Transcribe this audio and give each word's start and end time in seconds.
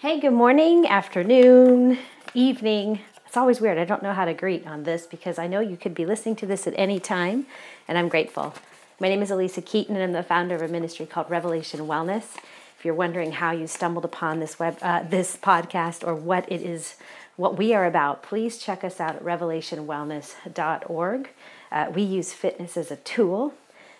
Hey, 0.00 0.18
good 0.18 0.32
morning, 0.32 0.86
afternoon, 0.86 1.98
evening. 2.32 3.00
It's 3.26 3.36
always 3.36 3.60
weird. 3.60 3.76
I 3.76 3.84
don't 3.84 4.02
know 4.02 4.14
how 4.14 4.24
to 4.24 4.32
greet 4.32 4.66
on 4.66 4.84
this 4.84 5.06
because 5.06 5.38
I 5.38 5.46
know 5.46 5.60
you 5.60 5.76
could 5.76 5.92
be 5.92 6.06
listening 6.06 6.36
to 6.36 6.46
this 6.46 6.66
at 6.66 6.72
any 6.78 6.98
time, 6.98 7.44
and 7.86 7.98
I'm 7.98 8.08
grateful. 8.08 8.54
My 8.98 9.10
name 9.10 9.20
is 9.20 9.30
Alisa 9.30 9.62
Keeton, 9.62 9.96
and 9.96 10.02
I'm 10.02 10.12
the 10.12 10.22
founder 10.22 10.54
of 10.54 10.62
a 10.62 10.68
ministry 10.68 11.04
called 11.04 11.28
Revelation 11.28 11.80
Wellness. 11.80 12.38
If 12.78 12.82
you're 12.82 12.94
wondering 12.94 13.32
how 13.32 13.50
you 13.50 13.66
stumbled 13.66 14.06
upon 14.06 14.40
this 14.40 14.58
web, 14.58 14.78
uh, 14.80 15.02
this 15.02 15.36
podcast, 15.36 16.02
or 16.02 16.14
what 16.14 16.50
it 16.50 16.62
is, 16.62 16.96
what 17.36 17.58
we 17.58 17.74
are 17.74 17.84
about, 17.84 18.22
please 18.22 18.56
check 18.56 18.82
us 18.82 19.00
out 19.00 19.16
at 19.16 19.22
revelationwellness.org. 19.22 21.28
Uh, 21.70 21.92
we 21.94 22.00
use 22.00 22.32
fitness 22.32 22.78
as 22.78 22.90
a 22.90 22.96
tool 22.96 23.52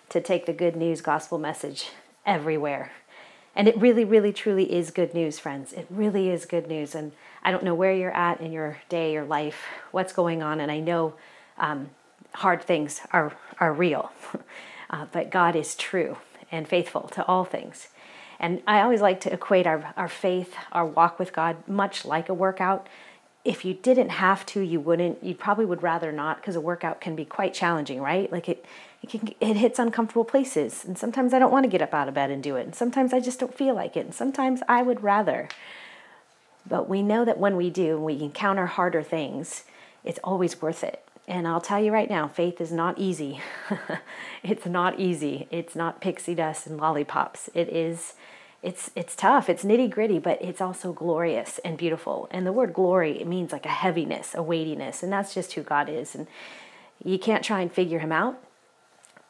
to 0.08 0.22
take 0.22 0.46
the 0.46 0.54
good 0.54 0.76
news 0.76 1.02
gospel 1.02 1.36
message 1.36 1.90
everywhere 2.24 2.90
and 3.54 3.68
it 3.68 3.76
really, 3.78 4.04
really, 4.04 4.32
truly 4.32 4.72
is 4.72 4.90
good 4.90 5.12
news, 5.12 5.38
friends. 5.38 5.72
It 5.72 5.86
really 5.90 6.30
is 6.30 6.44
good 6.44 6.68
news. 6.68 6.94
And 6.94 7.12
I 7.42 7.50
don't 7.50 7.64
know 7.64 7.74
where 7.74 7.92
you're 7.92 8.14
at 8.14 8.40
in 8.40 8.52
your 8.52 8.78
day, 8.88 9.12
your 9.12 9.24
life, 9.24 9.64
what's 9.90 10.12
going 10.12 10.42
on. 10.42 10.60
And 10.60 10.70
I 10.70 10.78
know 10.78 11.14
um, 11.58 11.90
hard 12.34 12.62
things 12.62 13.00
are, 13.12 13.36
are 13.58 13.72
real, 13.72 14.12
uh, 14.90 15.06
but 15.12 15.30
God 15.30 15.56
is 15.56 15.74
true 15.74 16.16
and 16.52 16.66
faithful 16.66 17.02
to 17.08 17.24
all 17.26 17.44
things. 17.44 17.88
And 18.38 18.62
I 18.66 18.80
always 18.80 19.02
like 19.02 19.20
to 19.22 19.32
equate 19.32 19.66
our, 19.66 19.92
our 19.96 20.08
faith, 20.08 20.54
our 20.72 20.86
walk 20.86 21.18
with 21.18 21.32
God, 21.32 21.56
much 21.68 22.04
like 22.04 22.28
a 22.28 22.34
workout. 22.34 22.88
If 23.44 23.64
you 23.64 23.74
didn't 23.74 24.10
have 24.10 24.46
to, 24.46 24.60
you 24.60 24.80
wouldn't. 24.80 25.22
You 25.22 25.34
probably 25.34 25.66
would 25.66 25.82
rather 25.82 26.10
not 26.12 26.38
because 26.38 26.56
a 26.56 26.60
workout 26.60 27.00
can 27.00 27.14
be 27.14 27.24
quite 27.24 27.52
challenging, 27.52 28.00
right? 28.00 28.30
Like 28.32 28.48
it, 28.48 28.64
it, 29.02 29.10
can, 29.10 29.34
it 29.40 29.56
hits 29.56 29.78
uncomfortable 29.78 30.24
places. 30.24 30.84
And 30.84 30.98
sometimes 30.98 31.32
I 31.32 31.38
don't 31.38 31.52
want 31.52 31.64
to 31.64 31.70
get 31.70 31.82
up 31.82 31.94
out 31.94 32.08
of 32.08 32.14
bed 32.14 32.30
and 32.30 32.42
do 32.42 32.56
it. 32.56 32.66
And 32.66 32.74
sometimes 32.74 33.12
I 33.12 33.20
just 33.20 33.40
don't 33.40 33.54
feel 33.54 33.74
like 33.74 33.96
it. 33.96 34.04
And 34.04 34.14
sometimes 34.14 34.60
I 34.68 34.82
would 34.82 35.02
rather. 35.02 35.48
But 36.68 36.88
we 36.88 37.02
know 37.02 37.24
that 37.24 37.38
when 37.38 37.56
we 37.56 37.70
do, 37.70 37.96
and 37.96 38.04
we 38.04 38.20
encounter 38.20 38.66
harder 38.66 39.02
things, 39.02 39.64
it's 40.04 40.20
always 40.22 40.60
worth 40.60 40.84
it. 40.84 41.02
And 41.26 41.46
I'll 41.46 41.60
tell 41.60 41.82
you 41.82 41.92
right 41.92 42.10
now, 42.10 42.28
faith 42.28 42.60
is 42.60 42.72
not 42.72 42.98
easy. 42.98 43.40
it's 44.42 44.66
not 44.66 44.98
easy. 44.98 45.46
It's 45.50 45.74
not 45.74 46.00
pixie 46.00 46.34
dust 46.34 46.66
and 46.66 46.76
lollipops. 46.76 47.48
It 47.54 47.68
is 47.68 48.14
it's 48.62 48.90
it's 48.94 49.16
tough. 49.16 49.48
It's 49.48 49.64
nitty-gritty, 49.64 50.18
but 50.18 50.42
it's 50.42 50.60
also 50.60 50.92
glorious 50.92 51.58
and 51.64 51.78
beautiful. 51.78 52.28
And 52.30 52.46
the 52.46 52.52
word 52.52 52.74
glory, 52.74 53.18
it 53.18 53.26
means 53.26 53.52
like 53.52 53.64
a 53.64 53.70
heaviness, 53.70 54.34
a 54.34 54.42
weightiness, 54.42 55.02
and 55.02 55.10
that's 55.10 55.32
just 55.32 55.54
who 55.54 55.62
God 55.62 55.88
is. 55.88 56.14
And 56.14 56.26
you 57.02 57.18
can't 57.18 57.42
try 57.42 57.62
and 57.62 57.72
figure 57.72 58.00
him 58.00 58.12
out 58.12 58.38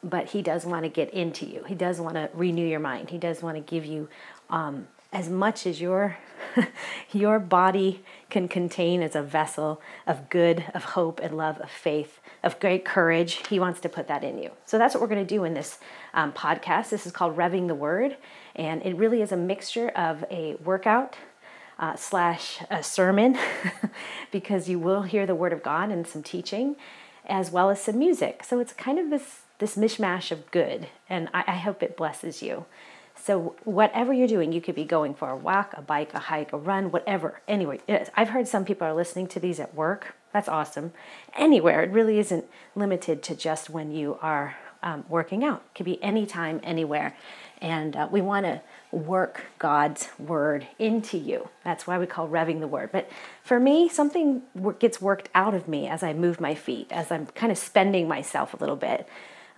but 0.03 0.29
he 0.29 0.41
does 0.41 0.65
want 0.65 0.83
to 0.83 0.89
get 0.89 1.09
into 1.11 1.45
you. 1.45 1.63
He 1.67 1.75
does 1.75 1.99
want 1.99 2.15
to 2.15 2.29
renew 2.33 2.65
your 2.65 2.79
mind. 2.79 3.09
He 3.09 3.17
does 3.17 3.41
want 3.41 3.55
to 3.57 3.61
give 3.61 3.85
you 3.85 4.09
um, 4.49 4.87
as 5.13 5.29
much 5.29 5.67
as 5.67 5.79
your 5.81 6.17
your 7.11 7.39
body 7.39 8.03
can 8.29 8.47
contain 8.47 9.01
as 9.01 9.15
a 9.15 9.21
vessel 9.21 9.81
of 10.07 10.29
good, 10.29 10.65
of 10.73 10.83
hope 10.83 11.19
and 11.21 11.37
love, 11.37 11.59
of 11.59 11.69
faith, 11.69 12.19
of 12.43 12.59
great 12.59 12.83
courage. 12.83 13.47
He 13.47 13.59
wants 13.59 13.79
to 13.81 13.89
put 13.89 14.07
that 14.07 14.23
in 14.23 14.37
you. 14.37 14.51
So 14.65 14.77
that's 14.77 14.93
what 14.93 15.01
we're 15.01 15.07
going 15.07 15.25
to 15.25 15.35
do 15.35 15.43
in 15.43 15.53
this 15.53 15.79
um, 16.13 16.31
podcast. 16.33 16.89
This 16.89 17.05
is 17.05 17.11
called 17.11 17.37
Revving 17.37 17.67
the 17.67 17.75
Word, 17.75 18.17
and 18.55 18.81
it 18.83 18.95
really 18.95 19.21
is 19.21 19.31
a 19.31 19.37
mixture 19.37 19.89
of 19.89 20.25
a 20.31 20.55
workout. 20.63 21.15
Uh, 21.79 21.95
slash 21.95 22.59
a 22.69 22.83
sermon 22.83 23.35
because 24.31 24.69
you 24.69 24.77
will 24.77 25.01
hear 25.01 25.25
the 25.25 25.33
word 25.33 25.51
of 25.51 25.63
God 25.63 25.89
and 25.89 26.05
some 26.05 26.21
teaching 26.21 26.75
as 27.25 27.49
well 27.49 27.71
as 27.71 27.81
some 27.81 27.97
music. 27.97 28.43
So 28.43 28.59
it's 28.59 28.71
kind 28.71 28.99
of 28.99 29.09
this 29.09 29.41
this 29.61 29.77
mishmash 29.77 30.31
of 30.31 30.51
good, 30.51 30.87
and 31.07 31.29
I, 31.33 31.45
I 31.47 31.55
hope 31.55 31.81
it 31.81 31.95
blesses 31.95 32.41
you. 32.41 32.65
So, 33.15 33.55
whatever 33.63 34.11
you're 34.11 34.27
doing, 34.27 34.51
you 34.51 34.61
could 34.61 34.73
be 34.73 34.83
going 34.83 35.13
for 35.13 35.29
a 35.29 35.37
walk, 35.37 35.75
a 35.77 35.81
bike, 35.81 36.13
a 36.15 36.19
hike, 36.19 36.51
a 36.51 36.57
run, 36.57 36.91
whatever. 36.91 37.41
Anyway, 37.47 37.79
I've 38.15 38.29
heard 38.29 38.47
some 38.47 38.65
people 38.65 38.87
are 38.87 38.95
listening 38.95 39.27
to 39.27 39.39
these 39.39 39.59
at 39.59 39.75
work. 39.75 40.15
That's 40.33 40.49
awesome. 40.49 40.91
Anywhere. 41.35 41.83
It 41.83 41.91
really 41.91 42.17
isn't 42.17 42.45
limited 42.75 43.21
to 43.23 43.35
just 43.35 43.69
when 43.69 43.91
you 43.91 44.17
are 44.21 44.55
um, 44.81 45.05
working 45.07 45.43
out. 45.43 45.63
It 45.67 45.75
could 45.75 45.85
be 45.85 46.01
anytime, 46.03 46.59
anywhere. 46.63 47.15
And 47.61 47.95
uh, 47.95 48.07
we 48.09 48.21
want 48.21 48.47
to 48.47 48.61
work 48.91 49.43
God's 49.59 50.09
word 50.17 50.65
into 50.79 51.17
you. 51.17 51.49
That's 51.63 51.85
why 51.85 51.99
we 51.99 52.07
call 52.07 52.27
revving 52.27 52.59
the 52.59 52.67
word. 52.67 52.91
But 52.91 53.07
for 53.43 53.59
me, 53.59 53.87
something 53.87 54.41
gets 54.79 54.99
worked 54.99 55.29
out 55.35 55.53
of 55.53 55.67
me 55.67 55.87
as 55.87 56.01
I 56.01 56.13
move 56.13 56.41
my 56.41 56.55
feet, 56.55 56.87
as 56.89 57.11
I'm 57.11 57.27
kind 57.27 57.51
of 57.51 57.57
spending 57.59 58.07
myself 58.07 58.55
a 58.55 58.57
little 58.57 58.75
bit. 58.75 59.07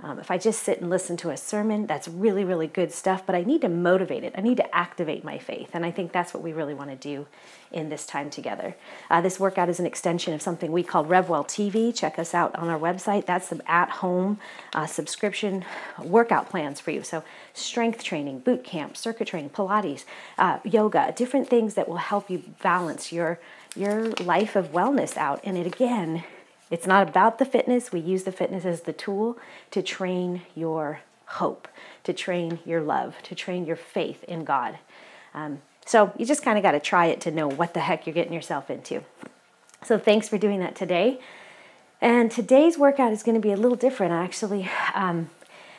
Um, 0.02 0.20
if 0.20 0.32
I 0.32 0.38
just 0.38 0.64
sit 0.64 0.82
and 0.82 0.90
listen 0.90 1.16
to 1.18 1.30
a 1.30 1.38
sermon, 1.38 1.86
that's 1.86 2.08
really, 2.08 2.44
really 2.44 2.68
good 2.68 2.92
stuff, 2.92 3.26
but 3.26 3.36
I 3.36 3.44
need 3.44 3.62
to 3.62 3.70
motivate 3.70 4.24
it. 4.24 4.34
I 4.38 4.42
need 4.42 4.58
to 4.58 4.76
activate 4.76 5.24
my 5.24 5.38
faith. 5.38 5.70
And 5.74 5.86
I 5.86 5.92
think 5.92 6.12
that's 6.12 6.34
what 6.34 6.44
we 6.44 6.52
really 6.52 6.74
want 6.74 6.90
to 6.90 6.96
do 6.96 7.28
in 7.72 7.90
this 7.90 8.06
time 8.06 8.30
together. 8.30 8.76
Uh, 9.10 9.22
this 9.22 9.40
workout 9.40 9.70
is 9.70 9.80
an 9.80 9.86
extension 9.86 10.34
of 10.34 10.42
something 10.42 10.72
we 10.72 10.84
call 10.84 11.06
RevWell 11.06 11.48
TV. 11.48 11.96
Check 11.96 12.20
us 12.20 12.34
out 12.34 12.56
on 12.56 12.70
our 12.70 12.80
website. 12.80 13.26
That's 13.26 13.50
the 13.50 13.62
at 13.70 13.90
home 13.90 14.40
uh, 14.74 14.86
subscription 14.86 15.66
workout 16.04 16.50
plans 16.50 16.80
for 16.80 16.92
you. 16.92 17.04
So, 17.04 17.24
strength 17.54 18.04
training, 18.04 18.40
boot 18.40 18.64
camp, 18.64 18.98
circuit 18.98 19.28
training, 19.28 19.52
Pilates, 19.52 20.06
uh, 20.38 20.60
yoga, 20.64 21.14
different 21.16 21.50
things 21.50 21.76
that 21.76 21.88
will 21.88 21.98
help 21.98 22.30
you 22.30 22.44
balance 22.62 23.12
your, 23.12 23.40
your 23.76 24.10
life 24.22 24.56
of 24.56 24.72
wellness 24.72 25.18
out. 25.18 25.40
And 25.44 25.58
it 25.58 25.66
again, 25.66 26.24
it's 26.74 26.88
not 26.88 27.08
about 27.08 27.38
the 27.38 27.46
fitness. 27.46 27.92
We 27.92 28.00
use 28.00 28.24
the 28.24 28.32
fitness 28.32 28.66
as 28.66 28.82
the 28.82 28.94
tool 28.94 29.38
to 29.70 29.84
train 29.84 30.42
your 30.56 31.02
hope, 31.28 31.68
to 32.04 32.14
train 32.14 32.58
your 32.66 32.82
love, 32.82 33.22
to 33.24 33.36
train 33.36 33.68
your 33.68 33.76
faith 33.76 34.24
in 34.24 34.44
God. 34.44 34.80
Um, 35.36 35.62
so 35.86 36.12
you 36.18 36.26
just 36.26 36.42
kind 36.42 36.58
of 36.58 36.64
got 36.64 36.72
to 36.72 36.80
try 36.80 37.06
it 37.06 37.22
to 37.22 37.32
know 37.32 37.48
what 37.48 37.76
the 37.76 37.82
heck 37.82 38.08
you're 38.08 38.16
getting 38.16 38.34
yourself 38.34 38.72
into. 38.72 39.04
So 39.84 40.00
thanks 40.00 40.28
for 40.28 40.40
doing 40.40 40.62
that 40.62 40.76
today. 40.76 41.20
And 42.02 42.32
today's 42.32 42.76
workout 42.76 43.14
is 43.14 43.22
going 43.22 43.36
to 43.36 43.48
be 43.48 43.52
a 43.52 43.58
little 43.58 43.78
different. 43.78 44.12
I 44.12 44.24
actually 44.24 44.68
um, 44.96 45.30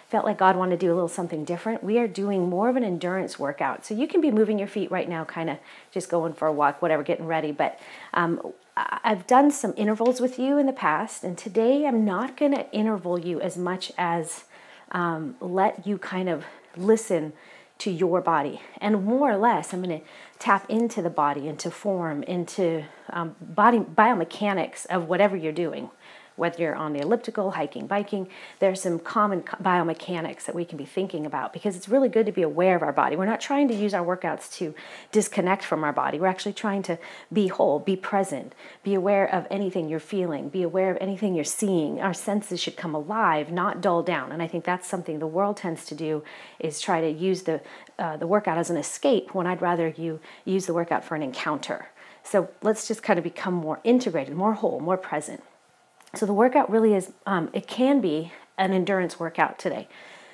felt 0.06 0.24
like 0.24 0.38
God 0.38 0.54
wanted 0.54 0.78
to 0.78 0.86
do 0.86 0.92
a 0.92 0.94
little 0.94 1.08
something 1.08 1.44
different. 1.44 1.82
We 1.82 1.98
are 1.98 2.06
doing 2.06 2.48
more 2.48 2.68
of 2.68 2.76
an 2.76 2.84
endurance 2.84 3.36
workout. 3.36 3.84
So 3.84 3.94
you 3.94 4.06
can 4.06 4.20
be 4.20 4.30
moving 4.30 4.60
your 4.60 4.68
feet 4.68 4.92
right 4.92 5.08
now, 5.08 5.24
kind 5.24 5.50
of 5.50 5.58
just 5.90 6.08
going 6.08 6.34
for 6.34 6.46
a 6.46 6.52
walk, 6.52 6.80
whatever, 6.80 7.02
getting 7.02 7.26
ready. 7.26 7.50
But 7.50 7.80
um, 8.12 8.52
I've 8.76 9.26
done 9.26 9.50
some 9.50 9.72
intervals 9.76 10.20
with 10.20 10.38
you 10.38 10.58
in 10.58 10.66
the 10.66 10.72
past, 10.72 11.22
and 11.22 11.38
today 11.38 11.86
I'm 11.86 12.04
not 12.04 12.36
going 12.36 12.52
to 12.52 12.70
interval 12.72 13.20
you 13.20 13.40
as 13.40 13.56
much 13.56 13.92
as 13.96 14.44
um, 14.90 15.36
let 15.40 15.86
you 15.86 15.96
kind 15.96 16.28
of 16.28 16.44
listen 16.76 17.32
to 17.78 17.90
your 17.90 18.20
body. 18.20 18.60
And 18.78 19.04
more 19.04 19.30
or 19.30 19.36
less, 19.36 19.72
I'm 19.72 19.82
going 19.82 20.00
to 20.00 20.06
tap 20.38 20.68
into 20.68 21.02
the 21.02 21.10
body, 21.10 21.46
into 21.46 21.70
form, 21.70 22.22
into 22.24 22.84
um, 23.10 23.36
body 23.40 23.78
biomechanics 23.78 24.86
of 24.86 25.08
whatever 25.08 25.36
you're 25.36 25.52
doing 25.52 25.90
whether 26.36 26.60
you're 26.62 26.74
on 26.74 26.92
the 26.92 27.00
elliptical, 27.00 27.52
hiking, 27.52 27.86
biking, 27.86 28.28
there's 28.58 28.82
some 28.82 28.98
common 28.98 29.42
biomechanics 29.42 30.44
that 30.44 30.54
we 30.54 30.64
can 30.64 30.76
be 30.76 30.84
thinking 30.84 31.26
about 31.26 31.52
because 31.52 31.76
it's 31.76 31.88
really 31.88 32.08
good 32.08 32.26
to 32.26 32.32
be 32.32 32.42
aware 32.42 32.76
of 32.76 32.82
our 32.82 32.92
body. 32.92 33.16
We're 33.16 33.26
not 33.26 33.40
trying 33.40 33.68
to 33.68 33.74
use 33.74 33.94
our 33.94 34.04
workouts 34.04 34.52
to 34.54 34.74
disconnect 35.12 35.64
from 35.64 35.84
our 35.84 35.92
body. 35.92 36.18
We're 36.18 36.26
actually 36.26 36.54
trying 36.54 36.82
to 36.84 36.98
be 37.32 37.48
whole, 37.48 37.78
be 37.78 37.96
present, 37.96 38.54
be 38.82 38.94
aware 38.94 39.32
of 39.32 39.46
anything 39.50 39.88
you're 39.88 40.00
feeling, 40.00 40.48
be 40.48 40.62
aware 40.62 40.90
of 40.90 40.98
anything 41.00 41.34
you're 41.34 41.44
seeing. 41.44 42.00
Our 42.00 42.14
senses 42.14 42.60
should 42.60 42.76
come 42.76 42.94
alive, 42.94 43.52
not 43.52 43.80
dull 43.80 44.02
down. 44.02 44.32
And 44.32 44.42
I 44.42 44.46
think 44.46 44.64
that's 44.64 44.88
something 44.88 45.18
the 45.18 45.26
world 45.26 45.56
tends 45.56 45.84
to 45.86 45.94
do 45.94 46.22
is 46.58 46.80
try 46.80 47.00
to 47.00 47.10
use 47.10 47.42
the 47.42 47.60
uh, 47.98 48.16
the 48.16 48.26
workout 48.26 48.58
as 48.58 48.70
an 48.70 48.76
escape 48.76 49.34
when 49.34 49.46
I'd 49.46 49.62
rather 49.62 49.88
you 49.96 50.18
use 50.44 50.66
the 50.66 50.74
workout 50.74 51.04
for 51.04 51.14
an 51.14 51.22
encounter. 51.22 51.88
So 52.24 52.48
let's 52.62 52.88
just 52.88 53.02
kind 53.02 53.18
of 53.18 53.22
become 53.22 53.54
more 53.54 53.80
integrated, 53.84 54.34
more 54.34 54.54
whole, 54.54 54.80
more 54.80 54.96
present. 54.96 55.42
So 56.16 56.26
the 56.26 56.32
workout 56.34 56.70
really 56.70 56.94
is, 56.94 57.12
um, 57.26 57.50
it 57.52 57.66
can 57.66 58.00
be 58.00 58.32
an 58.58 58.72
endurance 58.72 59.18
workout 59.18 59.58
today. 59.58 59.88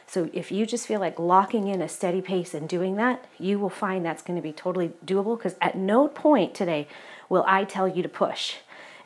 So 0.06 0.28
if 0.32 0.50
you 0.50 0.66
just 0.66 0.86
feel 0.86 0.98
like 0.98 1.18
locking 1.18 1.68
in 1.68 1.80
a 1.80 1.88
steady 1.88 2.20
pace 2.20 2.52
and 2.52 2.68
doing 2.68 2.96
that, 2.96 3.24
you 3.38 3.58
will 3.58 3.70
find 3.70 4.04
that's 4.04 4.22
going 4.22 4.36
to 4.36 4.42
be 4.42 4.52
totally 4.52 4.90
doable 5.06 5.38
because 5.38 5.54
at 5.60 5.76
no 5.76 6.08
point 6.08 6.52
today 6.52 6.88
will 7.28 7.44
I 7.46 7.64
tell 7.64 7.86
you 7.86 8.02
to 8.02 8.08
push. 8.08 8.56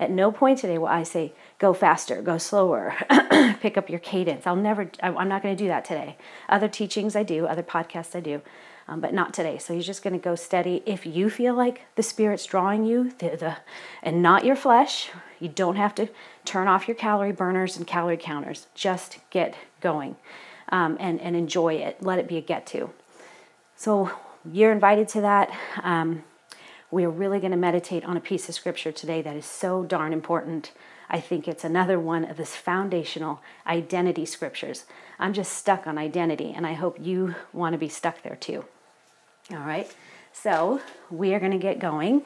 At 0.00 0.11
no 0.11 0.32
point 0.32 0.59
today 0.59 0.79
will 0.79 0.88
I 0.88 1.03
say, 1.03 1.35
go 1.59 1.75
faster, 1.75 2.23
go 2.23 2.38
slower, 2.38 2.94
pick 3.61 3.76
up 3.76 3.91
your 3.91 4.00
cadence. 4.00 4.47
I'll 4.47 4.56
never, 4.56 4.91
I'm 5.03 5.29
not 5.29 5.43
going 5.43 5.55
to 5.55 5.62
do 5.62 5.69
that 5.69 5.85
today. 5.85 6.17
Other 6.49 6.69
teachings 6.69 7.15
I 7.15 7.23
do, 7.23 7.47
other 7.47 7.62
podcasts 7.62 8.17
I 8.17 8.21
do 8.21 8.41
um, 8.88 9.00
but 9.00 9.15
not 9.15 9.32
today. 9.32 9.59
So 9.59 9.73
you're 9.73 9.82
just 9.82 10.03
going 10.03 10.12
to 10.12 10.23
go 10.23 10.35
steady. 10.35 10.82
If 10.87 11.06
you 11.06 11.31
feel 11.31 11.55
like 11.55 11.82
the 11.97 12.03
Spirit's 12.03 12.44
drawing 12.44 12.85
you, 12.85 13.12
the, 13.19 13.37
the, 13.37 13.56
and 14.03 14.23
not 14.23 14.44
your 14.44 14.56
flesh, 14.56 15.11
you 15.41 15.49
don't 15.49 15.76
have 15.76 15.94
to 15.97 16.09
turn 16.44 16.69
off 16.69 16.88
your 16.88 16.94
calorie 16.94 17.32
burners 17.32 17.76
and 17.76 17.87
calorie 17.87 18.17
counters. 18.17 18.67
Just 18.75 19.19
get 19.31 19.55
going 19.81 20.17
um, 20.70 20.96
and, 21.00 21.20
and 21.20 21.37
enjoy 21.37 21.75
it. 21.75 22.02
Let 22.02 22.19
it 22.19 22.29
be 22.29 22.37
a 22.37 22.41
get 22.41 22.67
to. 22.69 22.91
So 23.76 24.11
you're 24.50 24.73
invited 24.73 25.08
to 25.08 25.20
that. 25.23 25.50
Um, 25.82 26.23
we 26.91 27.05
are 27.05 27.11
really 27.11 27.41
going 27.41 27.50
to 27.50 27.56
meditate 27.56 28.05
on 28.05 28.17
a 28.17 28.20
piece 28.20 28.49
of 28.49 28.55
scripture 28.55 28.93
today 28.93 29.20
that 29.23 29.37
is 29.37 29.46
so 29.46 29.82
darn 29.85 30.12
important. 30.12 30.70
I 31.08 31.20
think 31.20 31.49
it's 31.49 31.64
another 31.64 31.99
one 31.99 32.25
of 32.25 32.37
this 32.37 32.55
foundational 32.55 33.40
identity 33.67 34.25
scriptures. 34.25 34.85
I'm 35.19 35.32
just 35.32 35.52
stuck 35.52 35.87
on 35.87 35.99
identity, 35.99 36.52
and 36.55 36.67
I 36.67 36.75
hope 36.75 36.99
you 37.00 37.35
want 37.52 37.73
to 37.73 37.79
be 37.79 37.88
stuck 37.88 38.23
there 38.23 38.37
too. 38.37 38.64
All 39.50 39.58
right. 39.58 39.93
So 40.32 40.81
we 41.11 41.35
are 41.35 41.40
going 41.40 41.52
to 41.52 41.58
get 41.58 41.79
going. 41.79 42.23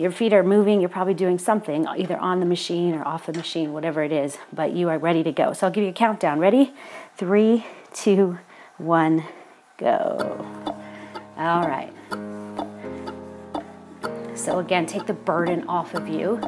Your 0.00 0.10
feet 0.10 0.32
are 0.32 0.42
moving, 0.42 0.80
you're 0.80 0.88
probably 0.88 1.12
doing 1.12 1.38
something, 1.38 1.86
either 1.86 2.16
on 2.16 2.40
the 2.40 2.46
machine 2.46 2.94
or 2.94 3.06
off 3.06 3.26
the 3.26 3.34
machine, 3.34 3.74
whatever 3.74 4.02
it 4.02 4.12
is, 4.12 4.38
but 4.50 4.72
you 4.72 4.88
are 4.88 4.96
ready 4.96 5.22
to 5.22 5.30
go. 5.30 5.52
So 5.52 5.66
I'll 5.66 5.72
give 5.72 5.84
you 5.84 5.90
a 5.90 5.92
countdown. 5.92 6.38
Ready? 6.38 6.72
Three, 7.18 7.66
two, 7.92 8.38
one, 8.78 9.22
go. 9.76 10.46
All 11.36 11.68
right. 11.68 11.92
So 14.34 14.58
again, 14.58 14.86
take 14.86 15.04
the 15.04 15.12
burden 15.12 15.68
off 15.68 15.92
of 15.92 16.08
you 16.08 16.40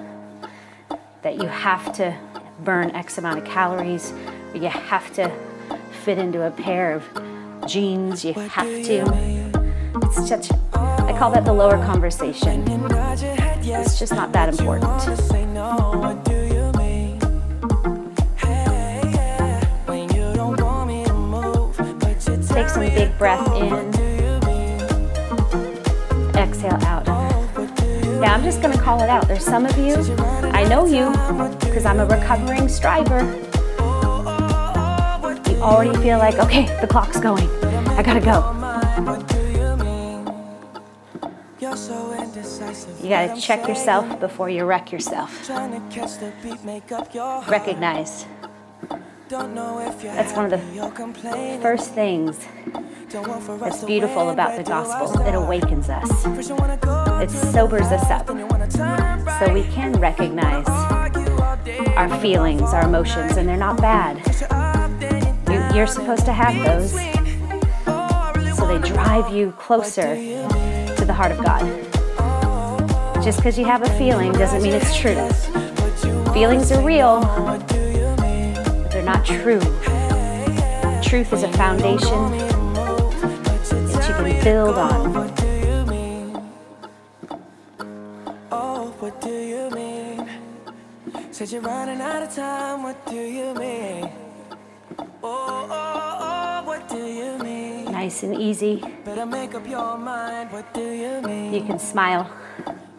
that 1.21 1.35
you 1.37 1.47
have 1.47 1.93
to 1.97 2.17
burn 2.65 2.91
X 2.93 3.19
amount 3.19 3.39
of 3.39 3.45
calories, 3.45 4.15
or 4.55 4.57
you 4.57 4.69
have 4.69 5.13
to 5.13 5.31
fit 6.03 6.17
into 6.17 6.47
a 6.47 6.51
pair 6.51 6.95
of 6.95 7.69
jeans, 7.69 8.25
you 8.25 8.33
have 8.33 8.67
to. 8.87 9.71
It's 9.97 10.27
such, 10.27 10.49
I 11.05 11.19
call 11.19 11.31
that 11.33 11.45
the 11.45 11.53
lower 11.53 11.77
conversation. 11.85 12.65
It's 13.65 13.99
just 13.99 14.13
not 14.13 14.33
that 14.33 14.49
important. 14.49 14.85
Take 22.49 22.69
some 22.69 22.83
big 22.83 23.17
breath 23.19 23.47
in. 23.55 23.73
Exhale 26.37 26.75
out. 26.85 27.07
Yeah, 27.07 28.35
I'm 28.35 28.45
just 28.45 28.63
going 28.63 28.77
to 28.77 28.81
call 28.81 29.03
it 29.03 29.09
out. 29.09 29.27
There's 29.27 29.45
some 29.45 29.67
of 29.67 29.77
you, 29.79 29.97
I 30.53 30.65
know 30.65 30.85
you 30.87 31.11
because 31.61 31.85
I'm 31.85 31.99
a 31.99 32.07
recovering 32.07 32.69
striver. 32.69 33.23
You 35.51 35.57
already 35.61 35.97
feel 36.03 36.19
like, 36.19 36.37
okay, 36.37 36.67
the 36.81 36.87
clock's 36.87 37.19
going. 37.19 37.49
I 37.91 38.03
got 38.03 38.15
to 38.15 38.21
go. 38.21 38.62
You 43.03 43.09
got 43.09 43.35
to 43.35 43.41
check 43.41 43.67
yourself 43.67 44.21
before 44.21 44.49
you 44.49 44.65
wreck 44.65 44.93
yourself. 44.93 45.49
Recognize. 47.49 48.27
That's 49.29 50.33
one 50.35 50.45
of 50.45 50.51
the 50.51 51.59
first 51.61 51.95
things 51.95 52.47
that's 53.61 53.83
beautiful 53.85 54.31
about 54.31 54.57
the 54.57 54.63
gospel. 54.63 55.21
It 55.23 55.35
awakens 55.35 55.89
us, 55.89 56.09
it 57.23 57.31
sobers 57.31 57.87
us 57.87 58.11
up. 58.11 58.29
So 59.39 59.53
we 59.53 59.65
can 59.65 59.95
recognize 59.95 60.69
our 61.97 62.21
feelings, 62.21 62.73
our 62.73 62.85
emotions, 62.85 63.37
and 63.37 63.49
they're 63.49 63.57
not 63.57 63.81
bad. 63.81 64.19
You're 65.75 65.87
supposed 65.87 66.25
to 66.27 66.33
have 66.33 66.55
those 66.65 66.93
so 68.57 68.67
they 68.67 68.79
drive 68.87 69.35
you 69.35 69.53
closer 69.53 70.15
to 70.15 71.05
the 71.05 71.13
heart 71.13 71.33
of 71.33 71.45
God. 71.45 71.92
Just 73.23 73.39
because 73.39 73.57
you 73.57 73.65
have 73.65 73.83
a 73.83 73.99
feeling 73.99 74.33
doesn't 74.33 74.63
mean 74.63 74.73
it's 74.73 74.97
true. 74.97 75.15
Feelings 76.33 76.73
are 76.73 76.85
real, 76.85 77.21
but 77.21 77.69
they're 77.69 79.05
not 79.05 79.25
true. 79.25 79.61
Truth 81.01 81.33
is 81.33 81.45
a 81.45 81.53
foundation 81.53 82.33
that 82.33 84.05
you 84.09 84.15
can 84.15 84.43
build 84.43 84.77
on. 84.77 85.33
Oh, 88.51 88.93
what 88.99 89.21
do 89.21 89.31
you 89.31 89.71
mean? 89.71 90.29
Said 91.31 91.53
you're 91.53 91.63
running 91.63 92.01
out 92.01 92.25
of 92.25 92.35
time, 92.35 92.83
what 92.83 93.07
do 93.07 93.15
you 93.15 93.55
mean? 93.55 94.11
Oh, 95.23 95.69
oh, 95.71 95.71
oh, 95.71 96.63
what 96.65 96.89
do 96.89 97.07
you 97.07 97.39
mean? 97.39 97.85
Nice 97.93 98.25
and 98.25 98.35
easy. 98.35 98.83
Better 99.05 99.27
make 99.27 99.55
up 99.55 99.69
your 99.69 99.97
mind, 99.97 100.51
what 100.51 100.75
do 100.75 100.91
you 100.91 101.21
mean? 101.23 101.55
You 101.55 101.63
can 101.63 101.79
smile. 101.79 102.29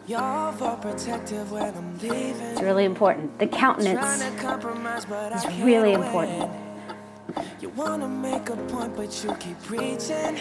You're 0.06 0.52
for 0.58 0.76
protective 0.76 1.50
when 1.50 1.74
I'm 1.74 1.98
leaving. 1.98 2.42
It's 2.42 2.60
really 2.60 2.84
important. 2.84 3.38
The 3.38 3.46
countenance 3.46 3.98
Trying 3.98 4.36
to 4.36 4.42
compromise, 4.42 5.06
but 5.06 5.32
I 5.32 5.36
is 5.36 5.64
really 5.64 5.94
important. 5.94 6.50
You 7.58 7.70
wanna 7.70 8.06
make 8.06 8.50
a 8.50 8.56
point, 8.68 8.94
but 8.94 9.24
you 9.24 9.34
keep 9.36 9.62
preaching. 9.62 10.36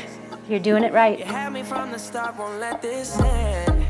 You're 0.49 0.59
doing 0.59 0.83
it 0.83 0.91
You 0.91 0.95
right. 0.97 1.19
had 1.21 1.53
me 1.53 1.63
from 1.63 1.91
the 1.93 1.97
start, 1.97 2.37
won't 2.37 2.59
let 2.59 2.81
this 2.81 3.17
end. 3.21 3.85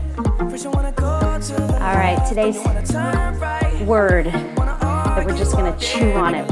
First 0.52 0.66
you 0.66 0.70
wanna 0.70 0.92
go 0.92 1.40
to 1.42 1.54
the 1.54 1.74
All 1.74 1.96
right, 1.96 2.24
today's 2.30 2.54
you 2.58 2.62
wanna 2.62 2.86
turn 2.86 3.40
right. 3.40 3.82
word 3.88 4.28
that 4.28 5.26
we're 5.26 5.36
just 5.36 5.54
gonna 5.54 5.76
chew 5.80 6.12
on 6.12 6.36
it. 6.36 6.48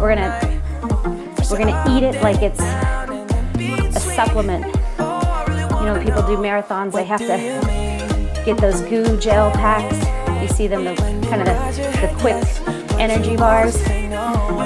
We're 0.00 0.14
gonna 0.14 0.62
we're 1.50 1.58
gonna 1.58 1.84
eat 1.90 2.04
it 2.04 2.22
like 2.22 2.40
it's 2.40 2.60
a 2.60 4.00
supplement. 4.14 4.64
Oh, 5.00 5.44
you 5.80 5.86
know, 5.86 6.00
people 6.00 6.22
do 6.22 6.36
marathons, 6.36 6.92
they 6.92 7.02
have 7.04 7.18
to 7.18 7.89
get 8.44 8.58
those 8.58 8.80
goo 8.82 9.18
gel 9.18 9.50
packs. 9.52 9.98
You 10.42 10.48
see 10.48 10.66
them, 10.66 10.84
the, 10.84 10.94
kind 11.28 11.42
of 11.42 11.46
the, 11.46 11.82
the 12.00 12.14
quick 12.18 12.36
energy 12.98 13.36
bars 13.36 13.76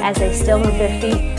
as 0.02 0.16
they 0.16 0.32
still 0.32 0.58
move 0.58 0.74
their 0.74 1.00
feet. 1.00 1.34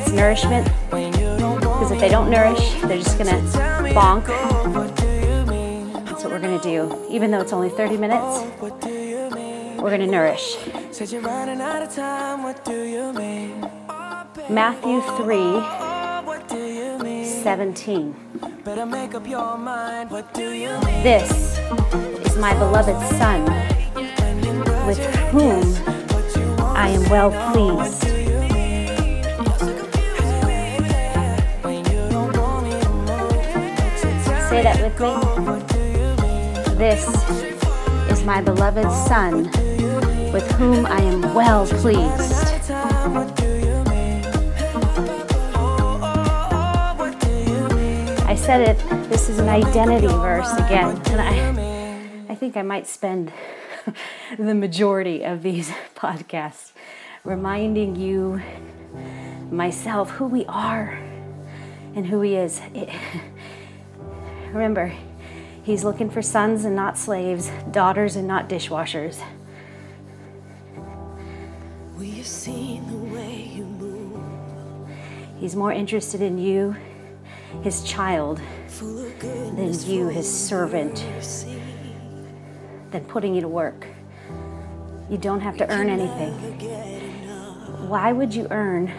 It's 0.00 0.12
nourishment 0.12 0.66
because 0.90 1.92
if 1.92 2.00
they 2.00 2.08
don't 2.08 2.30
nourish, 2.30 2.74
they're 2.82 2.98
just 2.98 3.18
gonna 3.18 3.40
bonk. 3.94 4.26
That's 6.06 6.24
what 6.24 6.32
we're 6.32 6.40
gonna 6.40 6.60
do. 6.60 7.06
Even 7.10 7.30
though 7.30 7.40
it's 7.40 7.52
only 7.52 7.70
30 7.70 7.96
minutes, 7.96 8.44
we're 8.60 9.90
gonna 9.90 10.06
nourish. 10.06 10.56
Matthew 14.50 15.00
3 15.02 15.87
17. 17.48 18.14
This 21.02 21.58
is 22.26 22.36
my 22.36 22.52
beloved 22.58 23.00
Son, 23.16 23.42
with 24.86 24.98
whom 25.30 25.64
I 26.76 26.90
am 26.90 27.08
well 27.08 27.30
pleased. 27.50 28.02
Say 34.50 34.62
that 34.62 34.78
with 34.82 35.00
me. 35.00 35.12
This 36.74 37.02
is 38.12 38.24
my 38.24 38.42
beloved 38.42 38.92
Son, 39.08 39.44
with 40.34 40.46
whom 40.58 40.84
I 40.84 41.00
am 41.00 41.22
well 41.32 41.66
pleased. 41.66 42.37
Said 48.48 48.66
it, 48.66 49.10
this 49.10 49.28
is 49.28 49.38
an 49.38 49.48
identity 49.50 50.06
verse 50.06 50.50
again, 50.54 50.96
and 51.08 51.20
I, 51.20 52.32
I 52.32 52.34
think 52.34 52.56
I 52.56 52.62
might 52.62 52.86
spend 52.86 53.30
the 54.38 54.54
majority 54.54 55.22
of 55.22 55.42
these 55.42 55.68
podcasts 55.94 56.72
reminding 57.24 57.94
you, 57.94 58.40
myself, 59.50 60.12
who 60.12 60.26
we 60.26 60.46
are 60.46 60.98
and 61.94 62.06
who 62.06 62.22
He 62.22 62.36
is. 62.36 62.62
It- 62.72 62.88
remember, 64.54 64.94
He's 65.62 65.84
looking 65.84 66.08
for 66.08 66.22
sons 66.22 66.64
and 66.64 66.74
not 66.74 66.96
slaves, 66.96 67.50
daughters 67.70 68.16
and 68.16 68.26
not 68.26 68.48
dishwashers. 68.48 69.22
We've 71.98 72.26
seen 72.26 72.86
the 72.86 73.14
way 73.14 73.50
you 73.54 73.64
move, 73.64 74.22
He's 75.38 75.54
more 75.54 75.70
interested 75.70 76.22
in 76.22 76.38
you, 76.38 76.76
His 77.62 77.82
child, 77.82 78.40
than 78.80 79.72
you, 79.84 80.08
His 80.08 80.28
servant, 80.28 81.04
than 82.90 83.04
putting 83.04 83.34
you 83.34 83.40
to 83.40 83.48
work. 83.48 83.86
You 85.10 85.18
don't 85.18 85.40
have 85.40 85.56
to 85.58 85.70
earn 85.70 85.88
anything. 85.88 86.32
Why 87.88 88.12
would 88.12 88.34
you 88.34 88.46
earn 88.50 88.92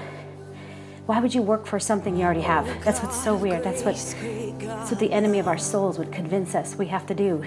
why 1.10 1.20
would 1.20 1.34
you 1.34 1.42
work 1.42 1.66
for 1.66 1.80
something 1.80 2.16
you 2.16 2.24
already 2.24 2.42
have 2.42 2.68
that's 2.86 3.02
what's 3.02 3.20
so 3.20 3.36
weird 3.36 3.64
that's 3.64 3.82
what 3.82 3.96
that's 3.96 4.92
what 4.92 5.00
the 5.00 5.12
enemy 5.12 5.40
of 5.40 5.48
our 5.48 5.58
souls 5.58 5.98
would 5.98 6.12
convince 6.12 6.54
us 6.54 6.76
we 6.76 6.86
have 6.86 7.04
to 7.08 7.16
do 7.16 7.44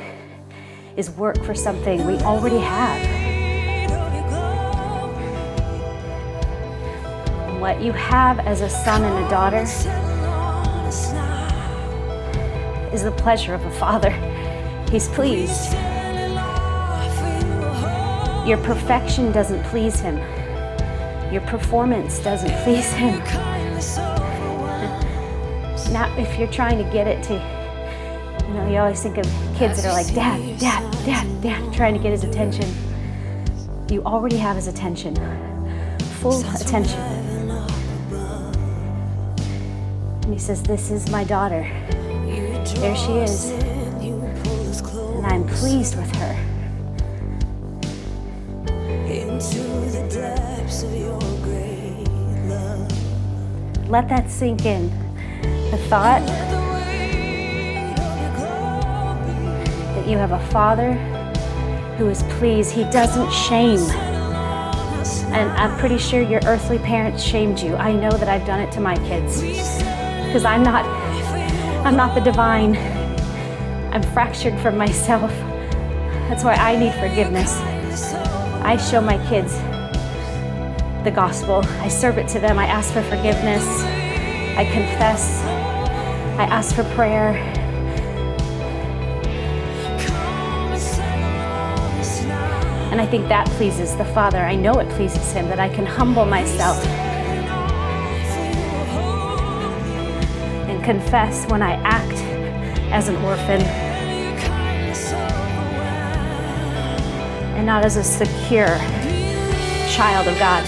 is 0.97 1.13
work 1.13 1.41
for 1.45 1.55
something 1.55 2.05
we 2.05 2.19
already 2.23 2.59
have 2.59 3.01
what 7.61 7.81
you 7.81 7.93
have 7.93 8.41
as 8.41 8.63
a 8.63 8.69
son 8.69 9.05
and 9.05 9.25
a 9.25 9.31
daughter 9.31 9.65
is 12.93 13.03
the 13.03 13.13
pleasure 13.13 13.55
of 13.55 13.65
a 13.65 13.71
father. 13.71 14.11
He's 14.91 15.09
pleased. 15.09 15.73
Your 18.47 18.59
perfection 18.59 19.33
doesn't 19.33 19.63
please 19.65 20.01
him. 20.01 20.19
Your 21.33 21.43
performance 21.43 22.19
doesn't 22.19 22.53
please 22.63 22.93
him. 22.93 23.19
Not 25.93 26.19
if 26.19 26.39
you're 26.39 26.53
trying 26.53 26.79
to 26.79 26.91
get 26.93 27.07
it 27.07 27.23
to 27.25 27.35
you 28.49 28.55
know 28.55 28.69
you 28.69 28.77
always 28.77 29.03
think 29.03 29.17
of 29.17 29.25
kids 29.57 29.83
that 29.83 29.87
are 29.87 29.93
like 29.93 30.13
dad 30.15 30.59
dad 30.59 31.07
dad 31.07 31.43
dad 31.43 31.73
trying 31.73 31.95
to 31.95 32.01
get 32.01 32.13
his 32.13 32.25
attention. 32.25 32.71
You 33.89 34.03
already 34.05 34.37
have 34.37 34.57
his 34.57 34.67
attention. 34.67 35.15
Full 36.21 36.41
attention. 36.41 36.99
And 40.23 40.33
he 40.33 40.39
says 40.39 40.63
this 40.63 40.91
is 40.91 41.11
my 41.11 41.25
daughter 41.25 41.63
There 42.81 42.97
she 42.97 43.13
is. 43.19 43.51
And 43.51 45.27
I'm 45.27 45.47
pleased 45.47 45.97
with 45.97 46.15
her. 46.17 46.37
Let 53.89 54.09
that 54.09 54.31
sink 54.31 54.65
in. 54.65 54.91
The 55.71 55.79
thought 55.89 56.27
that 59.95 60.07
you 60.09 60.17
have 60.17 60.33
a 60.33 60.41
father 60.47 60.95
who 61.99 62.09
is 62.09 62.23
pleased. 62.39 62.73
He 62.73 62.85
doesn't 62.85 63.31
shame. 63.31 63.81
And 65.33 65.51
I'm 65.53 65.79
pretty 65.79 65.99
sure 65.99 66.21
your 66.23 66.41
earthly 66.47 66.79
parents 66.79 67.23
shamed 67.23 67.61
you. 67.61 67.77
I 67.77 67.93
know 67.93 68.11
that 68.11 68.29
I've 68.29 68.47
done 68.47 68.61
it 68.61 68.73
to 68.73 68.81
my 68.81 68.97
kids. 68.97 69.41
Because 69.41 70.45
I'm 70.45 70.63
not 70.63 70.85
I'm 71.85 71.97
not 71.97 72.15
the 72.15 72.21
divine. 72.21 72.77
I'm 73.93 74.05
fractured 74.15 74.57
from 74.61 74.79
myself. 74.79 75.33
That's 76.29 76.45
why 76.45 76.55
I 76.55 76.77
need 76.77 76.95
forgiveness. 76.95 77.57
I 78.63 78.77
show 78.77 79.01
my 79.01 79.19
kids 79.29 79.57
the 81.03 81.11
gospel. 81.11 81.65
I 81.81 81.89
serve 81.89 82.19
it 82.19 82.29
to 82.29 82.39
them. 82.39 82.57
I 82.57 82.67
ask 82.67 82.93
for 82.93 83.03
forgiveness. 83.03 83.67
I 84.57 84.65
confess. 84.73 85.43
I 86.39 86.45
ask 86.45 86.73
for 86.73 86.85
prayer. 86.95 87.35
And 92.93 93.01
I 93.01 93.07
think 93.07 93.27
that 93.27 93.49
pleases 93.57 93.97
the 93.97 94.05
Father. 94.05 94.39
I 94.39 94.55
know 94.55 94.75
it 94.75 94.89
pleases 94.91 95.33
Him 95.33 95.49
that 95.49 95.59
I 95.59 95.69
can 95.69 95.85
humble 95.85 96.27
myself 96.27 96.81
confess 100.83 101.47
when 101.47 101.63
I 101.63 101.75
act 101.85 102.19
as 102.93 103.09
an 103.09 103.17
orphan 103.17 103.63
and 107.57 107.67
not 107.67 107.85
as 107.85 107.97
a 107.97 108.03
secure 108.03 108.77
child 109.89 110.27
of 110.27 110.39
God. 110.39 110.65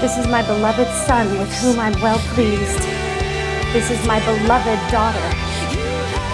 This 0.00 0.16
is 0.16 0.28
my 0.28 0.42
beloved 0.42 0.86
Son 1.06 1.38
with 1.38 1.52
whom 1.60 1.80
I'm 1.80 2.00
well 2.00 2.18
pleased. 2.34 2.82
This 3.72 3.90
is 3.90 4.06
my 4.06 4.20
beloved 4.24 4.92
daughter 4.92 5.47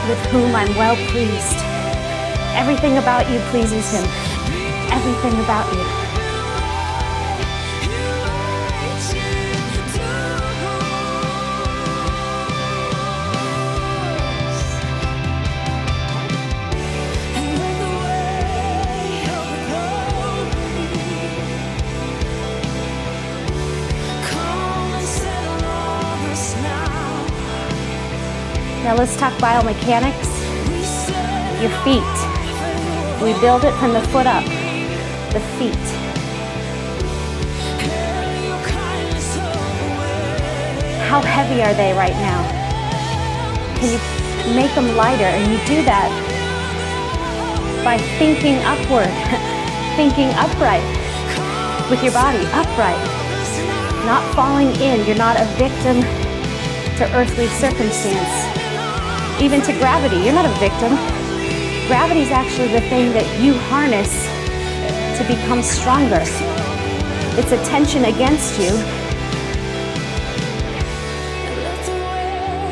with 0.08 0.18
whom 0.26 0.54
I'm 0.54 0.74
well 0.76 0.96
pleased. 1.08 1.58
Everything 2.54 2.98
about 2.98 3.30
you 3.30 3.38
pleases 3.50 3.90
Him. 3.90 4.04
Everything 4.92 5.38
about 5.40 5.72
you. 5.72 6.03
Now 28.84 28.94
let's 28.94 29.16
talk 29.16 29.32
biomechanics. 29.40 30.28
Your 31.62 31.72
feet. 31.88 32.14
We 33.24 33.32
build 33.40 33.64
it 33.64 33.72
from 33.80 33.94
the 33.94 34.02
foot 34.12 34.26
up. 34.26 34.44
The 35.32 35.40
feet. 35.56 35.84
How 41.08 41.22
heavy 41.22 41.62
are 41.62 41.72
they 41.72 41.94
right 41.94 42.12
now? 42.12 42.44
Can 43.78 43.88
you 43.94 44.54
make 44.54 44.74
them 44.74 44.94
lighter? 44.98 45.32
And 45.32 45.50
you 45.50 45.56
do 45.64 45.82
that 45.86 46.10
by 47.82 47.96
thinking 48.18 48.56
upward, 48.68 49.08
thinking 49.96 50.28
upright 50.36 50.84
with 51.88 52.02
your 52.04 52.12
body, 52.12 52.44
upright, 52.52 53.00
not 54.04 54.22
falling 54.34 54.76
in. 54.76 55.06
You're 55.06 55.16
not 55.16 55.40
a 55.40 55.46
victim 55.56 56.02
to 56.98 57.10
earthly 57.16 57.46
circumstance 57.46 58.63
even 59.40 59.60
to 59.62 59.72
gravity. 59.78 60.16
You're 60.16 60.34
not 60.34 60.46
a 60.46 60.54
victim. 60.60 60.94
Gravity 61.86 62.20
is 62.20 62.30
actually 62.30 62.68
the 62.68 62.80
thing 62.82 63.12
that 63.12 63.26
you 63.42 63.54
harness 63.54 64.26
to 65.18 65.24
become 65.26 65.62
stronger. 65.62 66.20
It's 67.36 67.52
a 67.52 67.62
tension 67.64 68.04
against 68.04 68.58
you 68.58 68.70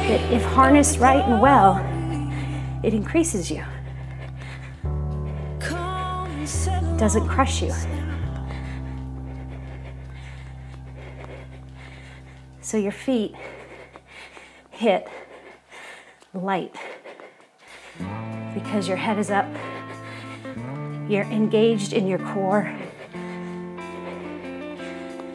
that, 0.08 0.32
if 0.32 0.42
harnessed 0.44 0.98
right 0.98 1.24
and 1.24 1.40
well, 1.40 1.78
it 2.82 2.94
increases 2.94 3.50
you. 3.50 3.64
Doesn't 6.96 7.26
crush 7.28 7.62
you. 7.62 7.72
So 12.60 12.76
your 12.76 12.92
feet 12.92 13.34
hit 14.70 15.08
light. 16.34 16.74
Because 18.54 18.88
your 18.88 18.96
head 18.96 19.18
is 19.18 19.30
up, 19.30 19.46
you're 21.08 21.24
engaged 21.24 21.92
in 21.92 22.06
your 22.06 22.18
core, 22.18 22.72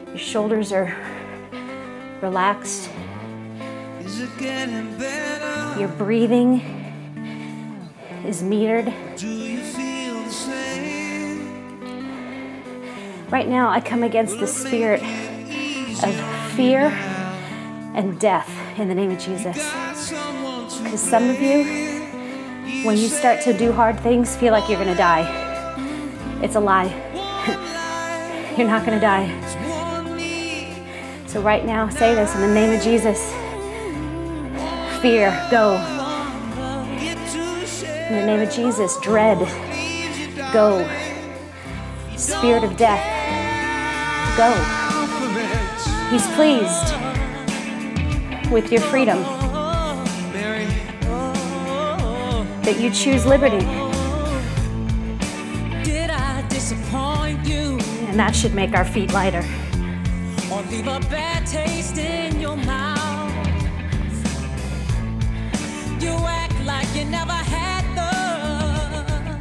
your 0.08 0.18
shoulders 0.18 0.72
are 0.72 0.96
relaxed, 2.22 2.90
your 5.78 5.88
breathing 5.98 6.62
is 8.26 8.42
metered. 8.42 8.94
Right 13.30 13.48
now, 13.48 13.70
I 13.70 13.82
come 13.82 14.04
against 14.04 14.40
the 14.40 14.48
spirit 14.48 15.02
of 16.04 16.16
fear 16.56 16.88
and 17.94 18.20
death 18.20 18.50
in 18.80 18.88
the 18.88 18.96
name 18.96 19.12
of 19.12 19.20
Jesus. 19.20 19.87
Some 20.98 21.30
of 21.30 21.40
you, 21.40 21.64
when 22.84 22.98
you 22.98 23.08
start 23.08 23.42
to 23.44 23.56
do 23.56 23.72
hard 23.72 24.00
things, 24.00 24.36
feel 24.36 24.52
like 24.52 24.68
you're 24.68 24.84
going 24.84 24.92
to 24.92 24.98
die. 24.98 25.26
It's 26.42 26.56
a 26.56 26.60
lie. 26.60 26.88
you're 28.58 28.68
not 28.68 28.84
going 28.84 29.00
to 29.00 29.06
die. 29.06 29.28
So, 31.28 31.40
right 31.42 31.64
now, 31.64 31.88
say 31.88 32.16
this 32.16 32.34
in 32.34 32.42
the 32.42 32.54
name 32.54 32.74
of 32.74 32.82
Jesus 32.82 33.32
Fear, 35.02 35.30
go. 35.52 35.76
In 38.10 38.16
the 38.16 38.26
name 38.26 38.42
of 38.42 38.52
Jesus, 38.52 39.00
dread, 39.02 39.38
go. 40.52 40.84
Spirit 42.16 42.64
of 42.64 42.76
death, 42.76 43.06
go. 44.36 44.52
He's 46.10 46.26
pleased 46.36 46.92
with 48.52 48.72
your 48.72 48.82
freedom. 48.82 49.37
That 52.68 52.82
you 52.82 52.92
choose 52.92 53.26
liberty. 53.26 53.66
Did 55.86 56.10
I 56.10 56.46
disappoint 56.50 57.46
you? 57.48 57.80
And 58.10 58.20
that 58.20 58.36
should 58.36 58.54
make 58.54 58.74
our 58.74 58.84
feet 58.84 59.14
lighter. 59.14 59.46
Or 60.52 60.62
leave 60.64 60.86
a 60.86 61.00
bad 61.10 61.48
taste 61.48 61.98
in 61.98 62.42
your 62.42 62.58
mouth? 62.58 63.32
You 66.02 66.12
act 66.42 66.60
like 66.66 66.94
you 66.94 67.06
never 67.06 67.32
had 67.32 67.86
love. 67.96 69.40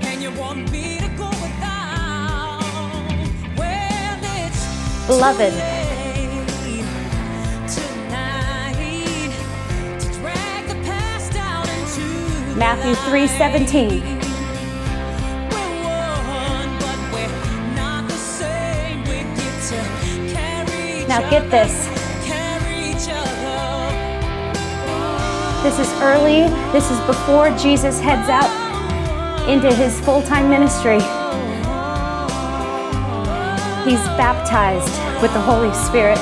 And 0.00 0.22
you 0.22 0.30
want 0.40 0.72
me 0.72 1.00
to 1.00 1.08
go 1.18 1.28
without. 1.28 2.62
Well, 3.58 4.20
it's 4.22 5.06
Beloved. 5.06 5.79
Matthew 12.60 12.94
3:17. 13.08 14.02
Now 21.08 21.20
get 21.30 21.50
this. 21.50 21.88
This 25.62 25.78
is 25.78 25.90
early. 26.02 26.50
This 26.72 26.90
is 26.90 27.00
before 27.06 27.48
Jesus 27.56 27.98
heads 27.98 28.28
out 28.28 28.50
into 29.48 29.74
his 29.74 29.98
full-time 30.00 30.50
ministry. 30.50 31.00
He's 33.88 34.04
baptized 34.20 35.22
with 35.22 35.32
the 35.32 35.40
Holy 35.40 35.72
Spirit. 35.72 36.18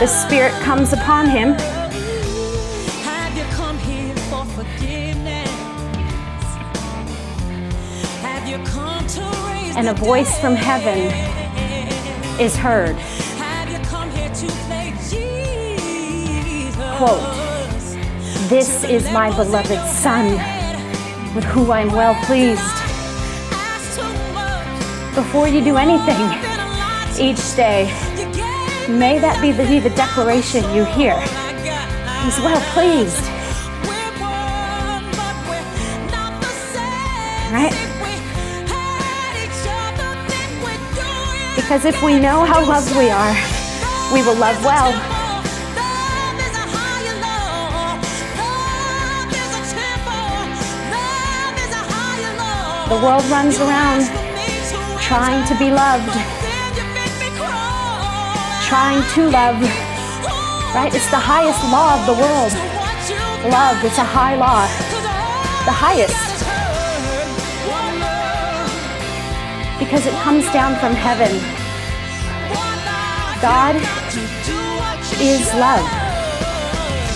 The 0.00 0.06
Spirit 0.06 0.52
comes 0.62 0.94
upon 0.94 1.28
him. 1.28 1.52
Have 3.04 3.36
you 3.36 3.44
come 3.54 3.76
here 3.80 4.16
for 4.30 4.46
forgiveness? 4.46 5.50
Have 8.22 8.48
you 8.48 8.56
come 8.64 9.06
to 9.06 9.20
raise 9.20 9.76
And 9.76 9.88
a 9.90 9.92
voice 9.92 10.40
from 10.40 10.54
heaven 10.54 11.12
is 12.40 12.56
heard. 12.56 12.96
Have 12.96 13.68
you 13.68 13.78
come 13.90 14.10
here 14.12 14.30
to 14.30 14.46
play 14.64 14.94
Jesus? 15.10 16.74
Quote, 16.96 17.20
This 18.48 18.84
is 18.84 19.04
my 19.12 19.28
beloved 19.36 19.86
Son, 19.86 20.32
with 21.34 21.44
whom 21.44 21.70
I'm 21.70 21.92
well 21.92 22.14
pleased. 22.24 22.62
Ask 23.52 24.00
too 24.00 24.32
much, 24.32 25.14
Before 25.14 25.46
you 25.46 25.62
do 25.62 25.76
anything 25.76 26.16
been 26.40 26.58
a 26.58 26.70
lot 26.78 27.20
each 27.20 27.54
day, 27.54 28.09
may 28.98 29.18
that 29.18 29.40
be 29.40 29.52
the, 29.52 29.64
be 29.64 29.78
the 29.78 29.90
declaration 29.90 30.62
you 30.74 30.84
hear. 30.84 31.18
He's 32.24 32.38
well 32.40 32.60
pleased. 32.72 33.24
Right? 37.52 37.74
Because 41.56 41.84
if 41.84 42.02
we 42.02 42.18
know 42.18 42.44
how 42.44 42.66
loved 42.66 42.96
we 42.96 43.10
are, 43.10 43.34
we 44.12 44.22
will 44.22 44.36
love 44.36 44.62
well. 44.64 44.92
The 52.88 52.96
world 53.06 53.24
runs 53.26 53.60
around 53.60 54.06
trying 55.00 55.46
to 55.46 55.58
be 55.58 55.70
loved, 55.70 56.14
trying 58.70 59.02
to 59.14 59.28
love. 59.30 59.60
Right? 60.72 60.94
It's 60.94 61.10
the 61.10 61.18
highest 61.18 61.60
law 61.74 61.98
of 61.98 62.06
the 62.06 62.14
world. 62.14 62.54
Love, 63.50 63.82
it's 63.82 63.98
a 63.98 64.04
high 64.04 64.36
law, 64.36 64.62
the 65.66 65.74
highest, 65.74 66.14
because 69.80 70.06
it 70.06 70.14
comes 70.22 70.44
down 70.52 70.78
from 70.78 70.92
heaven. 70.94 71.32
God 73.42 73.74
is 75.18 75.52
love. 75.54 75.82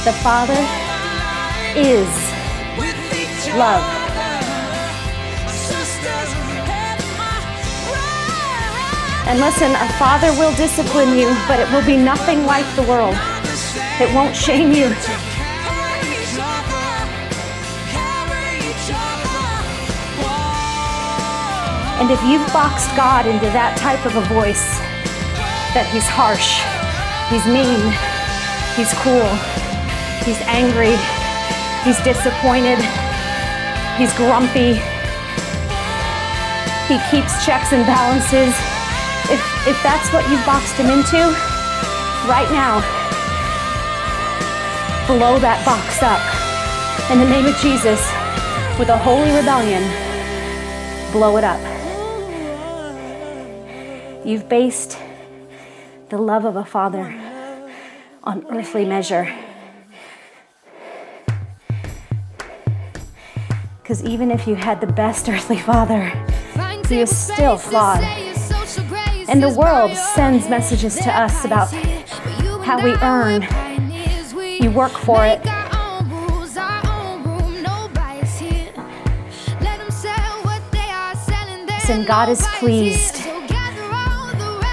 The 0.04 0.12
Father 0.24 0.58
is 1.76 2.10
love. 3.54 3.93
And 9.26 9.40
listen, 9.40 9.72
a 9.72 9.88
father 9.98 10.30
will 10.32 10.54
discipline 10.54 11.16
you, 11.16 11.28
but 11.48 11.58
it 11.58 11.70
will 11.72 11.84
be 11.86 11.96
nothing 11.96 12.44
like 12.44 12.66
the 12.76 12.82
world. 12.82 13.16
It 13.98 14.12
won't 14.14 14.36
shame 14.36 14.70
you. 14.72 14.92
And 21.96 22.10
if 22.10 22.22
you've 22.24 22.46
boxed 22.52 22.94
God 22.96 23.24
into 23.24 23.46
that 23.56 23.78
type 23.78 24.04
of 24.04 24.14
a 24.16 24.20
voice, 24.28 24.76
that 25.72 25.88
he's 25.88 26.04
harsh, 26.04 26.60
he's 27.32 27.46
mean, 27.48 27.80
he's 28.76 28.92
cool, 29.00 29.24
he's 30.20 30.38
angry, 30.44 31.00
he's 31.80 31.96
disappointed, 32.04 32.76
he's 33.96 34.12
grumpy, 34.20 34.76
he 36.92 37.00
keeps 37.08 37.40
checks 37.46 37.72
and 37.72 37.86
balances. 37.86 38.73
If, 39.66 39.82
that's 39.82 40.12
what 40.12 40.28
you've 40.28 40.44
boxed 40.44 40.74
him 40.74 40.90
into, 40.90 41.16
right 42.28 42.50
now, 42.52 42.80
blow 45.06 45.38
that 45.38 45.64
box 45.64 46.02
up. 46.02 46.20
In 47.10 47.18
the 47.18 47.24
name 47.24 47.46
of 47.46 47.56
Jesus, 47.56 48.00
with 48.78 48.90
a 48.90 48.98
holy 48.98 49.30
rebellion, 49.34 49.82
blow 51.12 51.38
it 51.38 51.44
up. 51.44 51.60
You've 54.26 54.48
based 54.48 54.98
the 56.10 56.18
love 56.18 56.44
of 56.44 56.56
a 56.56 56.64
father 56.64 57.04
on 58.22 58.44
earthly 58.50 58.84
measure. 58.84 59.34
Because 63.82 64.02
even 64.04 64.30
if 64.30 64.46
you 64.46 64.56
had 64.56 64.80
the 64.80 64.86
best 64.86 65.28
earthly 65.28 65.58
father, 65.58 66.12
he 66.88 67.00
is 67.00 67.16
still 67.16 67.56
flawed. 67.56 68.23
And 69.28 69.42
the 69.42 69.50
world 69.50 69.96
sends 69.96 70.48
messages 70.48 70.96
to 70.96 71.10
us 71.10 71.44
about 71.44 71.68
how 72.64 72.82
we 72.82 72.92
earn. 73.02 73.42
You 74.62 74.70
work 74.70 74.92
for 74.92 75.24
it. 75.24 75.40
Listen, 81.68 82.04
God 82.06 82.28
is 82.28 82.46
pleased 82.58 83.16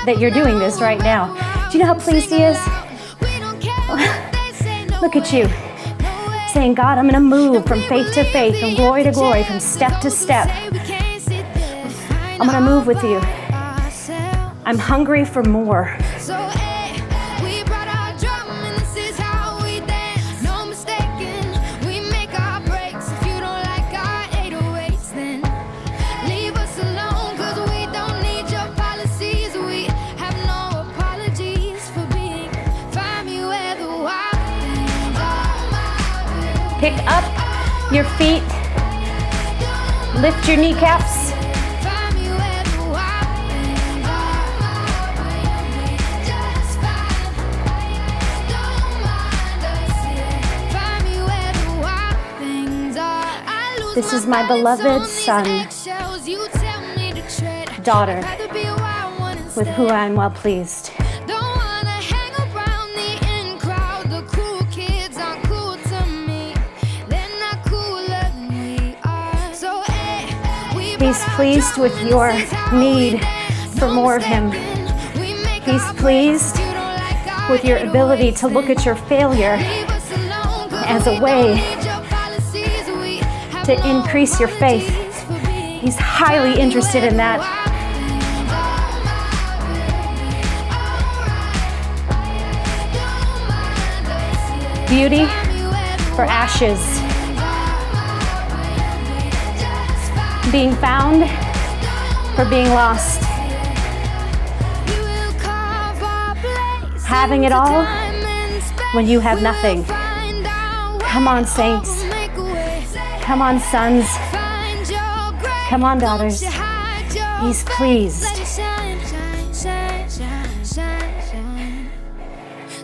that 0.06 0.18
you're 0.20 0.32
doing 0.32 0.60
this 0.60 0.80
right 0.80 1.00
now. 1.00 1.34
Do 1.70 1.78
you 1.78 1.84
know 1.84 1.94
how 1.94 2.00
pleased 2.00 2.30
He 2.30 2.44
is? 2.44 2.58
Look 5.02 5.16
at 5.16 5.34
you 5.34 5.50
saying, 6.52 6.74
God, 6.74 6.98
I'm 6.98 7.08
going 7.08 7.14
to 7.14 7.20
move 7.20 7.66
from 7.66 7.82
faith 7.84 8.14
to 8.14 8.24
faith, 8.26 8.60
from 8.60 8.76
glory 8.76 9.04
to 9.04 9.12
glory, 9.12 9.44
from 9.44 9.60
step 9.60 10.02
to 10.02 10.12
step. 10.12 10.50
I'm 12.40 12.48
going 12.48 12.52
to 12.52 12.62
move 12.62 12.88
with 12.88 13.02
you. 13.04 13.22
I'm 14.72 14.80
hungry 14.80 15.26
for 15.26 15.44
more. 15.44 15.94
So, 16.18 16.34
eh, 16.34 16.94
we 17.44 17.62
brought 17.66 17.90
our 17.90 18.18
drum 18.18 18.48
and 18.64 18.80
this 18.80 18.96
is 18.96 19.18
how 19.20 19.62
we 19.62 19.82
dance. 19.82 20.42
No 20.42 20.66
mistaking, 20.66 21.44
we 21.86 22.00
make 22.10 22.32
our 22.40 22.62
breaks. 22.62 23.12
If 23.12 23.22
you 23.28 23.38
don't 23.44 23.64
like 23.68 23.92
our 23.92 24.24
808s, 24.48 25.12
then 25.12 25.42
leave 26.26 26.56
us 26.56 26.78
alone. 26.80 27.36
Cause 27.36 27.60
we 27.70 27.86
don't 27.92 28.22
need 28.24 28.50
your 28.50 28.70
policies. 28.80 29.58
We 29.58 29.92
have 30.24 30.38
no 30.48 30.88
apologies 30.88 31.90
for 31.90 32.06
being. 32.16 32.50
Find 32.94 33.28
me 33.28 33.44
where 33.44 33.76
the 33.76 33.90
wild. 33.90 34.40
Pick 36.80 36.96
up 37.12 37.28
your 37.92 38.06
feet, 38.16 38.44
lift 40.22 40.48
your 40.48 40.56
kneecaps. 40.56 41.21
This 53.94 54.14
is 54.14 54.26
my 54.26 54.48
beloved 54.48 55.06
son, 55.06 55.68
daughter, 57.84 58.22
with 59.58 59.68
who. 59.76 59.88
I 59.88 60.06
am 60.06 60.16
well 60.16 60.30
pleased. 60.30 60.92
He's 71.00 71.24
pleased 71.36 71.78
with 71.78 72.02
your 72.04 72.32
need 72.72 73.22
for 73.78 73.90
more 73.90 74.16
of 74.16 74.24
Him. 74.24 74.52
He's 75.64 75.84
pleased 76.00 76.58
With 77.50 77.66
your 77.66 77.80
ability 77.80 78.32
to 78.34 78.48
look 78.48 78.70
at 78.70 78.86
your 78.86 78.96
failure 78.96 79.58
as 80.88 81.08
a 81.08 81.20
way 81.20 81.81
to 83.65 83.88
increase 83.88 84.39
your 84.39 84.50
faith. 84.50 84.89
He's 85.82 85.97
highly 85.97 86.60
interested 86.60 87.04
in 87.04 87.17
that. 87.17 87.39
Beauty 94.89 95.26
for 96.15 96.26
ashes, 96.26 96.80
being 100.52 100.76
found 100.76 101.30
for 102.36 102.45
being 102.50 102.69
lost, 102.69 103.21
having 107.06 107.45
it 107.45 107.52
all 107.54 107.86
when 108.93 109.08
you 109.08 109.19
have 109.19 109.41
nothing. 109.41 109.86
Come 111.02 111.28
on, 111.28 111.45
saints. 111.45 112.01
Come 113.24 113.42
on, 113.42 113.60
sons. 113.60 114.06
Come 115.70 115.84
on, 115.84 116.00
daughters. 116.00 116.42
He's 117.42 117.64
pleased. 117.64 118.24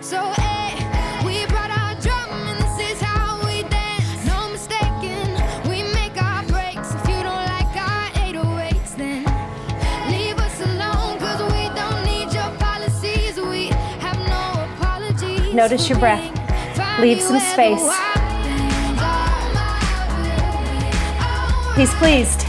So, 0.01 0.31
eh, 0.37 1.25
we 1.25 1.45
brought 1.47 1.71
our 1.71 1.99
drum 1.99 2.29
and 2.31 2.57
this 2.61 2.91
is 2.91 3.01
how 3.01 3.45
we 3.45 3.63
dance. 3.63 4.25
No 4.25 4.49
mistaking, 4.49 5.33
we 5.69 5.83
make 5.93 6.15
our 6.21 6.43
breaks. 6.45 6.93
If 6.95 7.09
you 7.09 7.23
don't 7.23 7.45
like 7.53 7.75
our 7.75 8.09
808s, 8.15 8.95
then 8.95 9.25
leave 10.09 10.37
us 10.37 10.61
alone. 10.61 11.19
Cause 11.19 11.41
we 11.51 11.67
don't 11.75 12.05
need 12.05 12.31
your 12.33 12.49
policies. 12.57 13.37
We 13.37 13.67
have 13.99 14.17
no 14.29 14.63
apologies. 14.75 15.53
Notice 15.53 15.89
your 15.89 15.99
breath. 15.99 16.23
Leave 17.01 17.21
some 17.21 17.39
space. 17.39 18.16
He's 21.77 21.93
pleased. 21.93 22.47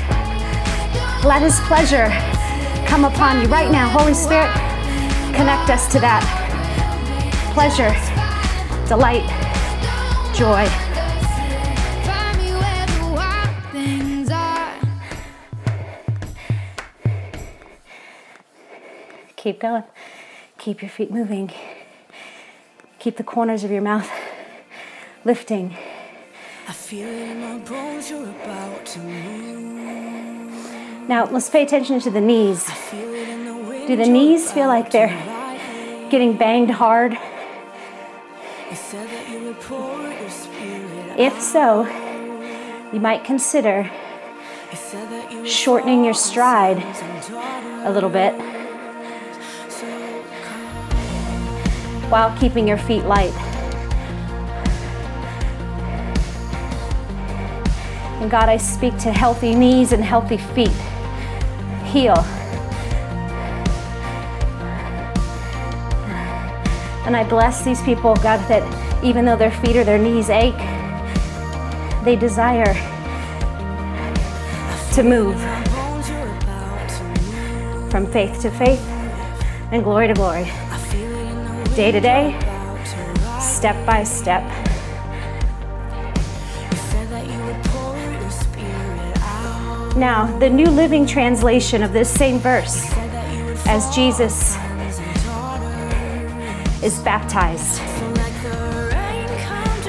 Let 1.22 1.42
His 1.42 1.60
pleasure 1.68 2.08
come 2.86 3.04
upon 3.04 3.42
you 3.42 3.48
right 3.48 3.70
now. 3.70 3.86
Holy 3.86 4.14
Spirit, 4.14 4.50
connect 5.36 5.68
us 5.68 5.92
to 5.92 6.00
that 6.00 6.24
pleasure, 7.52 7.92
delight, 8.88 9.26
joy. 10.34 10.64
Keep 19.36 19.60
going. 19.60 19.84
Keep 20.56 20.80
your 20.80 20.90
feet 20.90 21.10
moving. 21.10 21.52
Keep 22.98 23.18
the 23.18 23.24
corners 23.24 23.62
of 23.62 23.70
your 23.70 23.82
mouth 23.82 24.10
lifting. 25.24 25.76
I 26.66 26.72
feel 26.72 27.08
in 27.08 27.40
my 27.40 27.58
bones, 27.58 28.10
you're 28.10 28.24
about 28.24 28.77
Now, 31.09 31.29
let's 31.31 31.48
pay 31.48 31.62
attention 31.62 32.01
to 32.01 32.11
the 32.11 32.20
knees. 32.20 32.68
Feel 32.70 33.14
it 33.14 33.29
in 33.29 33.44
the 33.44 33.55
wind, 33.55 33.87
Do 33.88 33.96
the 33.96 34.07
knees 34.07 34.51
feel 34.53 34.68
like 34.68 34.90
they're 34.90 35.09
getting 36.11 36.37
banged 36.37 36.70
hard? 36.70 37.12
You 37.12 38.77
said 38.77 39.09
that 39.09 39.29
you 39.29 39.44
would 39.44 39.61
pour 39.61 40.03
your 40.03 40.31
spirit 40.31 41.18
If 41.18 41.40
so, 41.40 41.87
you 42.92 43.01
might 43.01 43.24
consider 43.24 43.90
You 44.70 44.77
said 44.77 45.09
that 45.11 45.33
you 45.33 45.40
would 45.40 45.48
shortening 45.48 46.05
your 46.05 46.14
stride 46.14 46.79
sons 46.79 47.01
and 47.01 47.33
daughters. 47.33 47.87
a 47.87 47.90
little 47.90 48.11
bit 48.11 48.35
while 52.11 52.35
keeping 52.38 52.66
your 52.66 52.79
feet 52.79 53.05
light. 53.05 53.35
And 58.20 58.31
God, 58.31 58.48
I 58.48 58.57
speak 58.57 58.98
to 58.98 59.12
healthy 59.12 59.54
knees 59.54 59.92
and 59.92 60.02
healthy 60.02 60.38
feet. 60.38 60.68
Heal. 61.85 62.18
And 67.07 67.16
I 67.16 67.24
bless 67.26 67.64
these 67.64 67.81
people, 67.83 68.16
God, 68.16 68.38
that 68.48 69.04
even 69.04 69.24
though 69.24 69.37
their 69.37 69.50
feet 69.50 69.76
or 69.76 69.85
their 69.85 69.98
knees 69.98 70.31
ache, 70.31 70.59
they 72.04 72.16
desire 72.16 72.74
to 74.94 75.02
move 75.02 75.40
from 77.90 78.07
faith 78.07 78.42
to 78.42 78.50
faith 78.50 78.81
and 79.70 79.85
glory 79.85 80.09
to 80.09 80.14
glory, 80.14 80.44
day 81.76 81.92
to 81.92 82.00
day, 82.00 82.38
step 83.40 83.87
by 83.87 84.02
step. 84.02 84.67
Now, 89.98 90.26
the 90.38 90.48
New 90.48 90.70
Living 90.70 91.04
Translation 91.06 91.82
of 91.82 91.92
this 91.92 92.08
same 92.08 92.38
verse, 92.38 92.88
as 93.66 93.92
Jesus 93.92 94.54
is 96.84 97.00
baptized, 97.00 97.80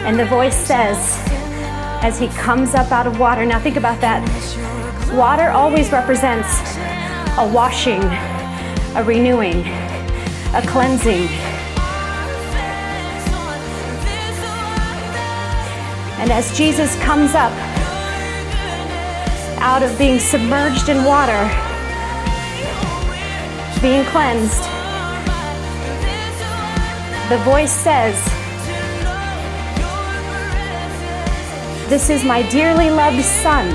and 0.01 0.19
the 0.19 0.25
voice 0.25 0.55
says, 0.55 1.21
as 2.01 2.17
he 2.17 2.27
comes 2.29 2.73
up 2.73 2.91
out 2.91 3.05
of 3.05 3.19
water, 3.19 3.45
now 3.45 3.59
think 3.59 3.75
about 3.75 4.01
that. 4.01 4.23
Water 5.13 5.49
always 5.49 5.91
represents 5.91 6.47
a 7.37 7.47
washing, 7.53 8.01
a 8.95 9.03
renewing, 9.05 9.59
a 10.55 10.63
cleansing. 10.65 11.27
And 16.17 16.31
as 16.31 16.57
Jesus 16.57 16.99
comes 17.03 17.35
up 17.35 17.53
out 19.61 19.83
of 19.83 19.97
being 19.97 20.19
submerged 20.19 20.89
in 20.89 21.03
water, 21.03 21.43
being 23.81 24.05
cleansed, 24.05 24.63
the 27.29 27.37
voice 27.43 27.71
says, 27.71 28.15
This 31.89 32.09
is 32.09 32.23
my 32.23 32.47
dearly 32.49 32.89
loved 32.89 33.23
Son 33.23 33.67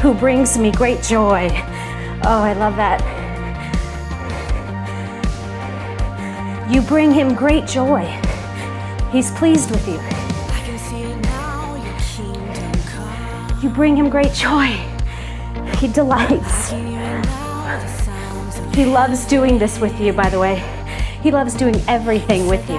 who 0.00 0.14
brings 0.14 0.56
me 0.58 0.70
great 0.72 1.02
joy. 1.02 1.48
Oh, 2.24 2.42
I 2.42 2.52
love 2.54 2.76
that. 2.76 3.02
You 6.70 6.80
bring 6.82 7.12
him 7.12 7.34
great 7.34 7.66
joy. 7.66 8.04
He's 9.12 9.30
pleased 9.32 9.70
with 9.70 9.86
you. 9.86 10.15
You 13.66 13.72
bring 13.72 13.96
him 13.96 14.08
great 14.08 14.32
joy. 14.32 14.66
He 15.80 15.88
delights. 15.88 16.70
He 18.76 18.84
loves 18.84 19.26
doing 19.26 19.58
this 19.58 19.80
with 19.80 20.00
you, 20.00 20.12
by 20.12 20.28
the 20.28 20.38
way. 20.38 20.62
He 21.20 21.32
loves 21.32 21.52
doing 21.52 21.74
everything 21.88 22.46
with 22.46 22.64
you. 22.70 22.76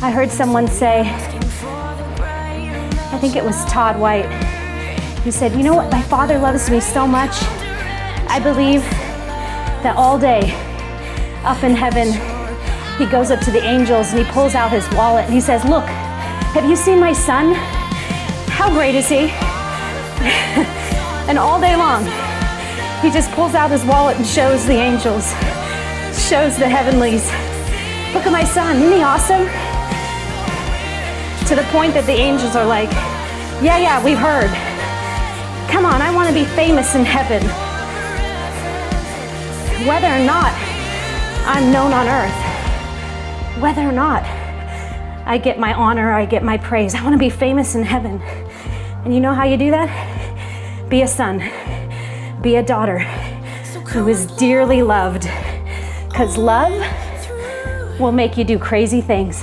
I 0.00 0.10
heard 0.10 0.30
someone 0.30 0.68
say, 0.68 1.00
I 3.12 3.18
think 3.20 3.36
it 3.36 3.44
was 3.44 3.62
Todd 3.66 4.00
White, 4.00 4.24
who 5.22 5.30
said, 5.30 5.52
You 5.52 5.64
know 5.64 5.74
what? 5.74 5.92
My 5.92 6.00
father 6.00 6.38
loves 6.38 6.70
me 6.70 6.80
so 6.80 7.06
much. 7.06 7.34
I 8.30 8.40
believe 8.42 8.80
that 9.84 9.96
all 9.98 10.18
day 10.18 10.50
up 11.44 11.62
in 11.62 11.76
heaven, 11.76 12.33
he 12.98 13.06
goes 13.06 13.30
up 13.32 13.40
to 13.40 13.50
the 13.50 13.62
angels 13.62 14.12
and 14.12 14.24
he 14.24 14.32
pulls 14.32 14.54
out 14.54 14.70
his 14.70 14.88
wallet 14.90 15.24
and 15.24 15.34
he 15.34 15.40
says, 15.40 15.64
Look, 15.64 15.86
have 16.54 16.64
you 16.68 16.76
seen 16.76 17.00
my 17.00 17.12
son? 17.12 17.54
How 18.46 18.70
great 18.72 18.94
is 18.94 19.08
he? 19.08 19.30
and 21.28 21.38
all 21.38 21.60
day 21.60 21.74
long, 21.74 22.04
he 23.02 23.10
just 23.10 23.32
pulls 23.32 23.54
out 23.54 23.70
his 23.70 23.84
wallet 23.84 24.16
and 24.16 24.24
shows 24.24 24.64
the 24.64 24.74
angels, 24.74 25.32
shows 26.14 26.56
the 26.56 26.68
heavenlies, 26.68 27.26
Look 28.14 28.26
at 28.26 28.32
my 28.32 28.44
son, 28.44 28.76
isn't 28.76 28.92
he 28.92 29.02
awesome? 29.02 29.44
To 31.48 31.56
the 31.56 31.66
point 31.72 31.94
that 31.94 32.06
the 32.06 32.12
angels 32.12 32.54
are 32.54 32.64
like, 32.64 32.92
Yeah, 33.60 33.78
yeah, 33.78 34.02
we 34.04 34.12
heard. 34.12 34.50
Come 35.68 35.84
on, 35.84 36.00
I 36.00 36.14
want 36.14 36.28
to 36.28 36.34
be 36.34 36.44
famous 36.54 36.94
in 36.94 37.04
heaven. 37.04 37.42
Whether 39.84 40.06
or 40.06 40.24
not 40.24 40.54
I'm 41.44 41.72
known 41.72 41.92
on 41.92 42.06
earth, 42.06 42.43
whether 43.60 43.82
or 43.82 43.92
not 43.92 44.24
I 45.26 45.38
get 45.38 45.58
my 45.58 45.72
honor, 45.72 46.12
I 46.12 46.26
get 46.26 46.42
my 46.42 46.58
praise, 46.58 46.94
I 46.94 47.02
want 47.02 47.14
to 47.14 47.18
be 47.18 47.30
famous 47.30 47.74
in 47.74 47.82
heaven. 47.82 48.20
And 49.04 49.14
you 49.14 49.20
know 49.20 49.32
how 49.32 49.44
you 49.44 49.56
do 49.56 49.70
that? 49.70 50.88
Be 50.88 51.02
a 51.02 51.06
son, 51.06 51.38
be 52.42 52.56
a 52.56 52.62
daughter 52.62 52.98
who 53.88 54.08
is 54.08 54.26
dearly 54.26 54.82
loved. 54.82 55.28
Because 56.08 56.36
love 56.36 56.72
will 58.00 58.12
make 58.12 58.36
you 58.36 58.44
do 58.44 58.58
crazy 58.58 59.00
things. 59.00 59.42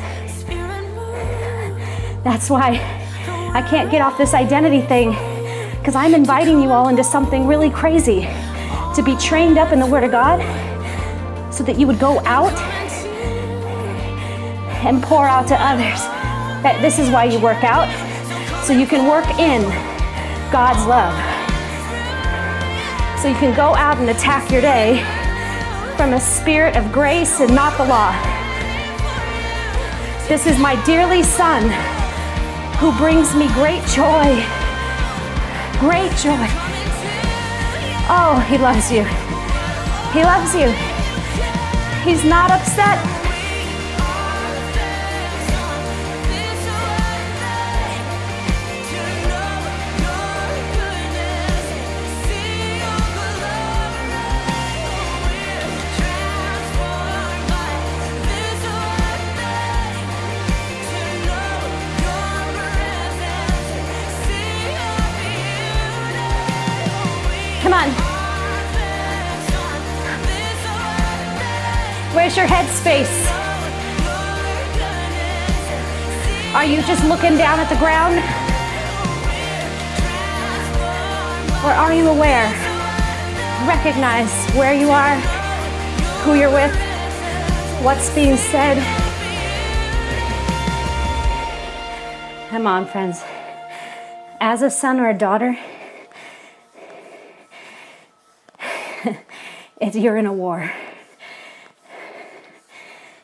That's 2.24 2.50
why 2.50 2.80
I 3.54 3.66
can't 3.70 3.90
get 3.90 4.02
off 4.02 4.18
this 4.18 4.34
identity 4.34 4.82
thing 4.82 5.12
because 5.80 5.96
I'm 5.96 6.14
inviting 6.14 6.62
you 6.62 6.72
all 6.72 6.90
into 6.90 7.04
something 7.04 7.48
really 7.48 7.70
crazy 7.70 8.22
to 8.96 9.02
be 9.04 9.16
trained 9.18 9.58
up 9.58 9.72
in 9.72 9.80
the 9.80 9.86
Word 9.86 10.04
of 10.04 10.12
God 10.12 10.40
so 11.52 11.64
that 11.64 11.80
you 11.80 11.88
would 11.88 12.00
go 12.00 12.20
out 12.26 12.54
and 14.84 15.02
pour 15.02 15.26
out 15.26 15.48
to 15.48 15.56
others. 15.56 16.02
That 16.64 16.80
this 16.82 17.00
is 17.00 17.10
why 17.10 17.26
you 17.26 17.40
work 17.40 17.64
out, 17.64 17.90
so 18.66 18.74
you 18.74 18.86
can 18.86 19.08
work 19.08 19.26
in 19.40 19.62
God's 20.52 20.86
love. 20.86 21.14
So 23.22 23.28
you 23.28 23.36
can 23.36 23.56
go 23.56 23.76
out 23.76 23.98
and 23.98 24.10
attack 24.10 24.52
your 24.52 24.62
day 24.62 25.04
from 25.96 26.14
a 26.14 26.20
spirit 26.20 26.76
of 26.76 26.92
grace 26.92 27.40
and 27.40 27.54
not 27.54 27.78
the 27.78 27.86
law. 27.86 28.12
This 30.28 30.48
is 30.48 30.58
my 30.58 30.82
dearly 30.86 31.24
son 31.24 31.70
who 32.80 32.92
brings 32.98 33.36
me 33.36 33.48
great 33.54 33.86
joy. 33.88 34.42
Great 35.78 36.12
joy. 36.18 36.48
Oh, 38.10 38.44
he 38.50 38.58
loves 38.58 38.92
you. 38.92 39.04
He 40.12 40.24
loves 40.24 40.56
you. 40.56 40.70
He's 42.04 42.24
not 42.24 42.50
upset. 42.50 43.21
Your 72.42 72.50
headspace? 72.50 73.22
Are 76.56 76.66
you 76.66 76.82
just 76.82 77.06
looking 77.06 77.38
down 77.38 77.60
at 77.60 77.70
the 77.70 77.76
ground? 77.76 78.18
Or 81.64 81.72
are 81.72 81.94
you 81.94 82.08
aware? 82.08 82.50
Recognize 83.68 84.34
where 84.56 84.74
you 84.74 84.90
are, 84.90 85.16
who 86.24 86.34
you're 86.34 86.50
with, 86.50 86.76
what's 87.84 88.10
being 88.16 88.38
said. 88.38 88.82
Come 92.50 92.66
on, 92.66 92.88
friends. 92.88 93.22
As 94.40 94.64
a 94.64 94.72
son 94.72 95.00
or 95.00 95.10
a 95.10 95.14
daughter, 95.16 95.56
you're 99.94 100.18
in 100.18 100.26
a 100.26 100.34
war. 100.34 100.72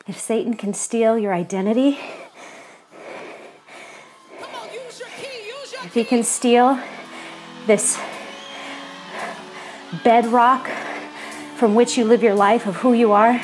If 0.08 0.18
Satan 0.18 0.54
can 0.54 0.72
steal 0.72 1.18
your 1.18 1.34
identity, 1.34 1.98
if 5.84 5.92
he 5.92 6.02
can 6.02 6.22
steal 6.22 6.80
this 7.66 8.00
bedrock 10.02 10.66
from 11.56 11.74
which 11.74 11.98
you 11.98 12.06
live 12.06 12.22
your 12.22 12.34
life 12.34 12.66
of 12.66 12.76
who 12.76 12.94
you 12.94 13.12
are, 13.12 13.38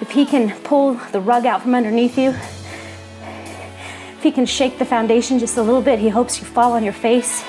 if 0.00 0.10
he 0.10 0.26
can 0.26 0.50
pull 0.62 0.94
the 1.12 1.20
rug 1.20 1.46
out 1.46 1.62
from 1.62 1.72
underneath 1.72 2.18
you, 2.18 2.30
if 2.30 4.22
he 4.24 4.32
can 4.32 4.44
shake 4.44 4.80
the 4.80 4.84
foundation 4.84 5.38
just 5.38 5.56
a 5.56 5.62
little 5.62 5.82
bit, 5.82 6.00
he 6.00 6.08
hopes 6.08 6.40
you 6.40 6.46
fall 6.46 6.72
on 6.72 6.82
your 6.82 6.92
face 6.92 7.44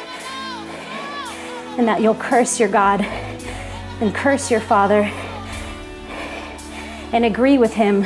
and 1.80 1.88
that 1.88 2.02
you'll 2.02 2.13
curse 2.13 2.60
your 2.60 2.69
God 2.69 3.02
and 3.02 4.13
curse 4.13 4.52
your 4.52 4.60
Father 4.60 5.12
and 7.12 7.26
agree 7.26 7.58
with 7.58 7.73
him 7.73 8.06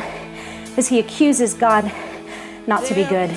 as 0.77 0.87
he 0.87 0.99
accuses 0.99 1.53
God 1.53 1.91
not 2.67 2.85
to 2.85 2.93
be 2.93 3.03
good 3.03 3.35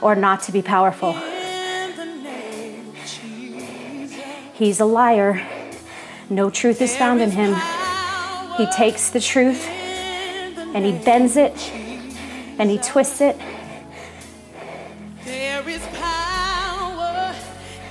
or 0.00 0.14
not 0.14 0.42
to 0.42 0.52
be 0.52 0.62
powerful. 0.62 1.12
He's 4.54 4.80
a 4.80 4.84
liar. 4.84 5.44
No 6.30 6.50
truth 6.50 6.80
is 6.80 6.96
found 6.96 7.20
in 7.20 7.30
him. 7.30 7.54
He 8.56 8.66
takes 8.70 9.10
the 9.10 9.20
truth 9.20 9.66
and 9.66 10.84
he 10.84 10.92
bends 10.92 11.36
it 11.36 11.70
and 12.58 12.70
he 12.70 12.78
twists 12.78 13.20
it. 13.20 13.36
There 15.24 15.68
is 15.68 15.84
power 15.94 17.34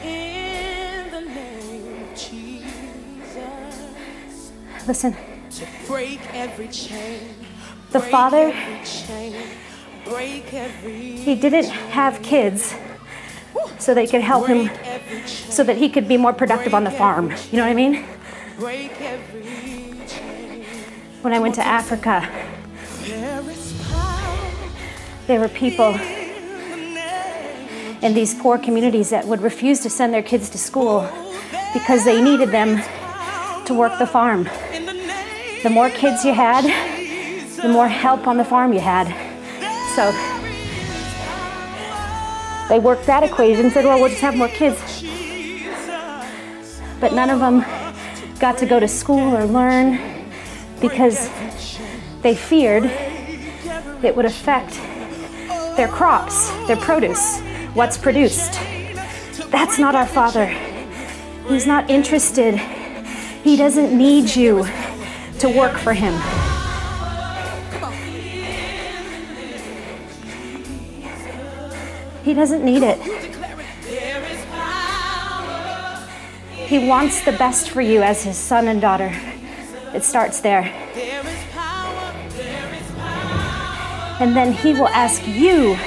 in 0.04 1.12
the 1.12 1.22
name 1.22 2.04
of 2.04 2.15
Jesus. 2.15 3.12
Listen, 4.88 5.15
To 5.52 5.65
break 5.88 6.22
every 6.34 6.67
chain. 6.70 7.36
The 7.91 7.99
Father- 7.99 8.51
every 8.54 8.86
chain, 8.86 9.34
break 10.06 10.54
every 10.54 10.91
he 11.25 11.36
didn't 11.36 11.65
have 11.91 12.21
kids 12.21 12.73
so 13.80 13.93
they 13.93 14.08
could 14.08 14.21
help 14.21 14.47
him 14.47 14.67
break 14.67 14.80
every 14.86 15.17
chain, 15.19 15.51
so 15.51 15.63
that 15.63 15.77
he 15.77 15.89
could 15.89 16.08
be 16.08 16.15
more 16.17 16.32
productive 16.34 16.73
on 16.73 16.84
the 16.86 16.91
farm. 16.91 17.32
You 17.51 17.58
know 17.58 17.63
what 17.65 17.71
I 17.71 17.73
mean? 17.73 18.06
break 18.58 18.91
every 19.01 19.95
chain. 20.08 20.63
When 21.21 21.34
I 21.34 21.39
went 21.39 21.56
to 21.56 21.65
Africa, 21.65 22.27
There 23.08 23.41
is 23.49 23.73
power 23.91 24.38
there 25.27 25.39
were 25.39 25.49
people 25.49 25.89
in 25.95 25.99
the 26.71 26.77
name. 26.77 27.97
in 28.01 28.13
these 28.13 28.34
poor 28.36 28.58
communities 28.58 29.10
that 29.10 29.25
would 29.25 29.41
refuse 29.41 29.80
to 29.82 29.89
send 29.89 30.13
their 30.13 30.23
kids 30.23 30.49
to 30.51 30.58
school 30.58 31.08
because 31.73 32.06
they 32.06 32.21
needed 32.21 32.51
them 32.51 32.82
to 33.65 33.73
work 33.73 33.97
the 33.99 34.08
farm. 34.08 34.47
In 34.73 34.86
the 34.86 34.93
name 34.93 35.63
The 35.63 35.69
more 35.69 35.89
kids 35.89 36.23
you 36.23 36.34
had, 36.34 36.65
the 37.62 37.69
more 37.69 37.88
help 37.88 38.28
on 38.28 38.38
the 38.38 38.45
farm 38.45 38.74
you 38.74 38.80
had. 38.80 39.08
So 39.95 40.12
they 42.69 42.80
worked 42.80 43.06
that 43.06 43.24
equation 43.24 43.65
and 43.65 43.74
said, 43.74 43.86
well, 43.86 44.00
we'll 44.00 44.10
just 44.10 44.21
have 44.21 44.36
more 44.36 44.47
kids. 44.47 44.80
But 47.00 47.13
none 47.13 47.30
of 47.30 47.39
them 47.39 47.65
got 48.39 48.58
to 48.60 48.65
go 48.65 48.80
to 48.80 48.88
school 48.88 49.36
or 49.36 49.45
learn 49.45 50.00
because 50.80 51.30
they 52.21 52.36
feared 52.36 52.86
it 54.04 54.15
would 54.15 54.26
affect 54.26 54.74
their 55.78 55.88
crops, 55.88 56.50
their 56.67 56.78
produce, 56.78 57.39
what's 57.74 57.97
produced. 57.97 58.54
That's 59.52 59.78
not 59.78 59.95
our 59.95 60.08
Father. 60.08 60.47
He's 61.47 61.67
not 61.67 61.89
interested. 61.89 62.56
He 63.43 63.56
doesn't 63.58 63.95
need 63.95 64.36
you 64.36 64.67
to 65.39 65.50
work 65.50 65.78
for 65.78 65.93
Him. 65.93 66.13
He 72.23 72.34
doesn't 72.34 72.63
need 72.63 72.84
it. 72.84 72.99
He 76.53 76.88
wants 76.88 77.25
the 77.25 77.31
best 77.34 77.69
for 77.69 77.81
you 77.81 78.01
as 78.01 78.23
His 78.23 78.38
son 78.38 78.67
and 78.67 78.79
daughter. 78.79 79.12
It 79.93 80.03
starts 80.03 80.39
there. 80.39 80.63
And 84.19 84.36
then 84.36 84.53
He 84.53 84.73
will 84.73 84.88
ask 84.88 85.25
you 85.27 85.77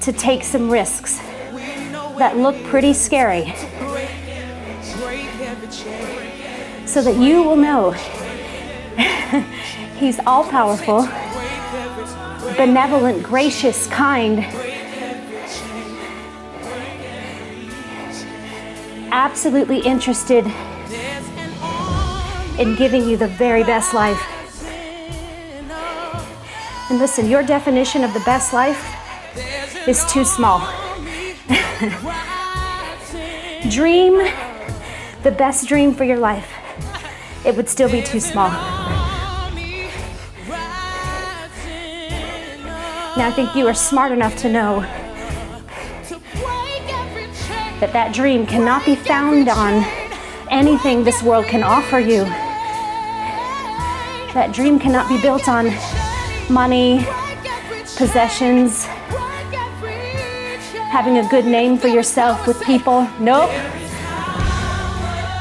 to 0.00 0.12
take 0.12 0.42
some 0.42 0.70
risks 0.70 1.18
that 2.18 2.36
look 2.36 2.56
pretty 2.64 2.92
scary 2.92 3.54
so 6.86 7.02
that 7.02 7.16
you 7.16 7.42
will 7.42 7.56
know 7.56 7.94
He's 9.98 10.18
all 10.20 10.44
powerful, 10.44 11.02
benevolent, 12.56 13.22
gracious, 13.22 13.86
kind, 13.88 14.44
absolutely 19.18 19.80
interested 19.80 20.46
in 22.56 22.76
giving 22.76 23.08
you 23.08 23.16
the 23.16 23.26
very 23.26 23.64
best 23.64 23.92
life. 23.92 24.22
And 26.88 27.00
listen, 27.00 27.28
your 27.28 27.42
definition 27.42 28.04
of 28.04 28.14
the 28.14 28.20
best 28.20 28.52
life 28.52 28.80
is 29.88 30.04
too 30.06 30.24
small. 30.24 30.60
Dream 33.68 34.18
the 35.24 35.32
best 35.32 35.66
dream 35.66 35.94
for 35.94 36.04
your 36.04 36.18
life. 36.18 36.48
It 37.44 37.56
would 37.56 37.68
still 37.68 37.90
be 37.90 38.02
too 38.02 38.20
small. 38.20 38.50
Now, 43.16 43.26
I 43.26 43.32
think 43.34 43.56
you 43.56 43.66
are 43.66 43.74
smart 43.74 44.12
enough 44.12 44.36
to 44.42 44.48
know 44.48 44.86
that 47.80 47.92
that 47.92 48.12
dream 48.12 48.44
cannot 48.44 48.84
be 48.84 48.96
found 48.96 49.48
on 49.48 49.84
anything 50.50 51.04
this 51.04 51.22
world 51.22 51.46
can 51.46 51.62
offer 51.62 52.00
you. 52.00 52.24
That 54.34 54.52
dream 54.52 54.78
cannot 54.80 55.08
be 55.08 55.20
built 55.22 55.48
on 55.48 55.66
money, 56.50 57.06
possessions, 57.96 58.84
having 60.90 61.18
a 61.18 61.28
good 61.28 61.44
name 61.44 61.78
for 61.78 61.86
yourself 61.86 62.46
with 62.48 62.60
people. 62.62 63.08
Nope. 63.20 63.50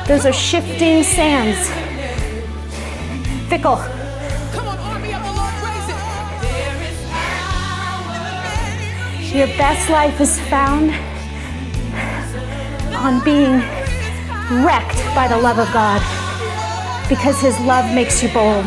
Those 0.08 0.26
are 0.26 0.34
shifting 0.34 1.04
sands. 1.04 1.70
Fickle. 3.50 3.78
Your 9.36 9.48
best 9.58 9.90
life 9.90 10.22
is 10.22 10.40
found 10.50 10.94
on 13.08 13.24
being 13.24 13.54
wrecked 14.66 14.98
by 15.16 15.30
the 15.30 15.38
love 15.38 15.60
of 15.60 15.72
God. 15.72 16.02
Because 17.08 17.40
His 17.40 17.58
love 17.62 17.86
makes 17.96 18.22
you 18.22 18.28
bold, 18.34 18.66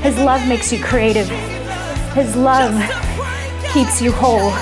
His 0.00 0.16
love 0.16 0.46
makes 0.46 0.72
you 0.72 0.80
creative, 0.80 1.28
His 2.14 2.36
love 2.36 2.72
keeps 3.72 4.00
you 4.00 4.12
whole. 4.12 4.52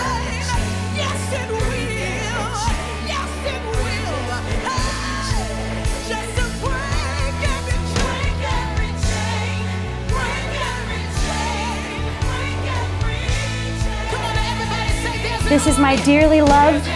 This 15.51 15.66
is 15.66 15.79
my 15.79 15.96
dearly 15.96 16.40
loved 16.40 16.87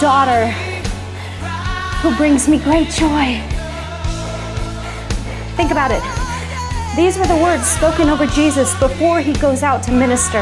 daughter 0.00 0.52
who 2.02 2.14
brings 2.16 2.48
me 2.48 2.58
great 2.58 2.88
joy. 2.90 3.42
Think 5.56 5.72
about 5.72 5.90
it. 5.90 6.02
These 6.96 7.18
were 7.18 7.26
the 7.26 7.36
words 7.42 7.66
spoken 7.66 8.08
over 8.08 8.26
Jesus 8.26 8.78
before 8.78 9.20
he 9.20 9.32
goes 9.32 9.64
out 9.64 9.82
to 9.84 9.90
minister. 9.90 10.38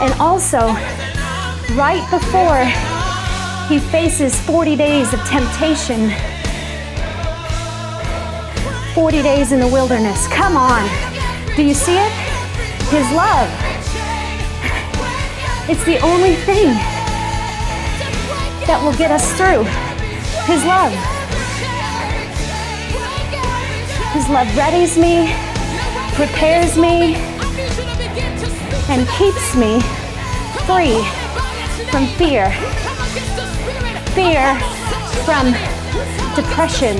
And 0.00 0.12
also, 0.20 0.58
right 1.74 2.06
before 2.10 2.64
he 3.68 3.80
faces 3.90 4.40
40 4.42 4.76
days 4.76 5.12
of 5.12 5.20
temptation, 5.24 6.10
40 8.94 9.22
days 9.22 9.50
in 9.50 9.58
the 9.58 9.68
wilderness. 9.68 10.28
Come 10.28 10.56
on. 10.56 10.88
Do 11.56 11.64
you 11.64 11.74
see 11.74 11.96
it? 11.96 12.12
His 12.90 13.10
love. 13.12 13.50
It's 15.68 15.84
the 15.84 15.98
only 15.98 16.36
thing 16.36 16.95
that 18.66 18.82
will 18.82 18.94
get 18.94 19.10
us 19.10 19.22
through. 19.38 19.62
His 20.50 20.64
love. 20.64 20.90
His 24.12 24.28
love 24.28 24.48
readies 24.58 24.98
me, 24.98 25.30
prepares 26.14 26.76
me, 26.76 27.14
and 28.90 29.06
keeps 29.14 29.54
me 29.54 29.78
free 30.66 30.98
from 31.90 32.06
fear. 32.18 32.50
Fear 34.14 34.58
from 35.22 35.54
depression. 36.34 36.96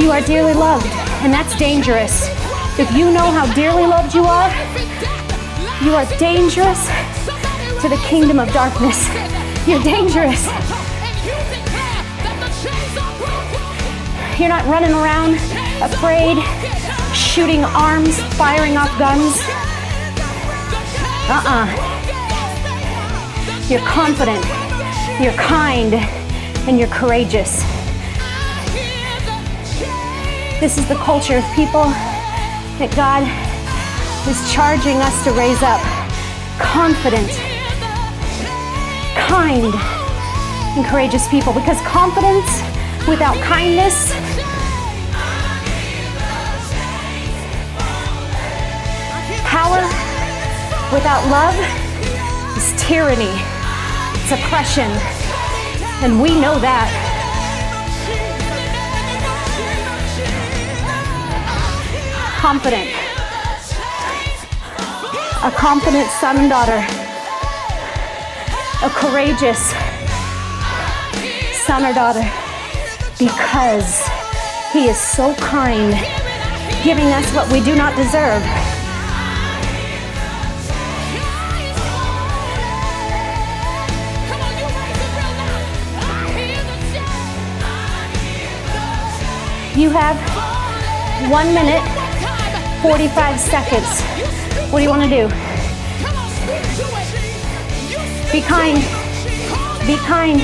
You 0.00 0.10
are 0.10 0.20
dearly 0.22 0.54
loved, 0.54 0.86
and 1.22 1.32
that's 1.32 1.56
dangerous. 1.58 2.28
If 2.78 2.92
you 2.92 3.10
know 3.10 3.30
how 3.30 3.52
dearly 3.54 3.86
loved 3.86 4.14
you 4.14 4.24
are, 4.24 4.50
you 5.82 5.94
are 5.94 6.06
dangerous 6.18 6.86
to 7.80 7.88
the 7.88 8.00
kingdom 8.06 8.38
of 8.38 8.52
darkness. 8.52 9.08
You're 9.66 9.82
dangerous. 9.82 10.46
You're 14.38 14.48
not 14.48 14.66
running 14.66 14.92
around 14.92 15.34
afraid, 15.82 16.38
shooting 17.14 17.64
arms, 17.64 18.22
firing 18.34 18.76
off 18.76 18.96
guns. 18.98 19.40
Uh 21.26 21.42
uh 21.46 21.66
You're 23.68 23.86
confident, 23.86 24.44
you're 25.20 25.32
kind, 25.32 25.94
and 26.68 26.78
you're 26.78 26.88
courageous. 26.88 27.62
This 30.60 30.78
is 30.78 30.86
the 30.88 30.96
culture 30.96 31.36
of 31.36 31.44
people 31.54 31.84
that 32.78 32.92
God 32.94 33.43
is 34.28 34.52
charging 34.52 34.96
us 34.98 35.24
to 35.24 35.32
raise 35.32 35.62
up. 35.62 35.80
Confident, 36.58 37.30
kind, 39.16 39.74
and 40.76 40.86
courageous 40.86 41.28
people. 41.28 41.52
Because 41.52 41.80
confidence 41.82 42.62
without 43.06 43.36
kindness 43.42 44.12
power 49.54 49.82
without 50.92 51.22
love 51.30 51.54
is 52.56 52.74
tyranny, 52.76 53.30
it's 54.14 54.32
oppression, 54.32 54.90
and 56.02 56.20
we 56.20 56.30
know 56.40 56.58
that. 56.58 56.90
Confident, 62.40 63.03
a 65.44 65.50
confident 65.50 66.08
son 66.08 66.38
and 66.38 66.48
daughter, 66.48 66.78
a 68.82 68.88
courageous 68.88 69.58
son 71.66 71.84
or 71.84 71.92
daughter, 71.92 72.24
because 73.18 74.08
he 74.72 74.86
is 74.86 74.98
so 74.98 75.34
kind, 75.34 75.92
giving 76.82 77.08
us 77.08 77.30
what 77.34 77.46
we 77.52 77.60
do 77.62 77.76
not 77.76 77.94
deserve. 77.94 78.42
You 89.76 89.90
have 89.90 90.16
one 91.30 91.52
minute, 91.52 91.82
45 92.80 93.38
seconds. 93.38 94.23
What 94.70 94.78
do 94.78 94.82
you 94.84 94.90
want 94.90 95.02
to 95.02 95.08
do? 95.08 95.28
Be 98.32 98.40
kind. 98.40 98.78
Be 99.86 99.96
kind. 99.96 100.38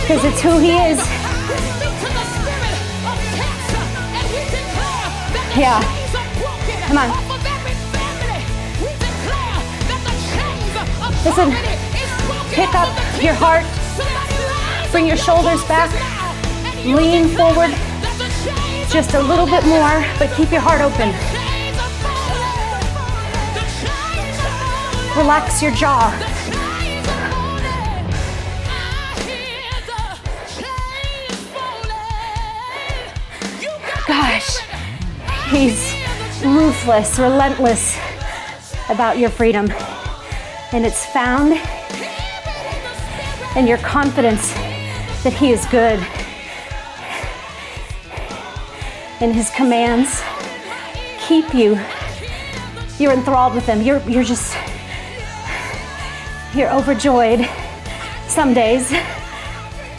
Because 0.00 0.24
it's 0.24 0.40
who 0.40 0.58
he 0.58 0.70
is. 0.70 0.98
Yeah. 5.56 5.80
Come 6.86 6.98
on. 6.98 7.10
Listen. 11.24 11.50
Pick 12.52 12.74
up 12.74 13.22
your 13.22 13.34
heart. 13.34 13.66
Bring 14.90 15.06
your 15.06 15.16
shoulders 15.16 15.62
back. 15.64 15.90
Lean 16.84 17.28
forward 17.36 17.70
just 18.90 19.14
a 19.14 19.22
little 19.22 19.46
bit 19.46 19.64
more, 19.66 20.04
but 20.18 20.34
keep 20.36 20.50
your 20.50 20.60
heart 20.60 20.80
open. 20.80 21.29
Relax 25.16 25.62
your 25.62 25.72
jaw. 25.72 26.10
Gosh, 34.06 34.58
he's 35.50 35.94
ruthless, 36.44 37.18
relentless 37.18 37.98
about 38.88 39.18
your 39.18 39.30
freedom. 39.30 39.70
And 40.72 40.86
it's 40.86 41.04
found 41.06 41.52
in 43.56 43.66
your 43.66 43.78
confidence 43.78 44.52
that 45.22 45.32
he 45.32 45.50
is 45.50 45.66
good 45.66 45.98
and 49.20 49.34
his 49.34 49.50
commands 49.50 50.22
keep 51.20 51.54
you. 51.54 51.78
You're 52.98 53.12
enthralled 53.12 53.54
with 53.54 53.66
them. 53.66 53.82
You're, 53.82 54.00
you're 54.08 54.24
just, 54.24 54.54
you're 56.60 56.70
overjoyed 56.74 57.48
some 58.28 58.52
days 58.52 58.90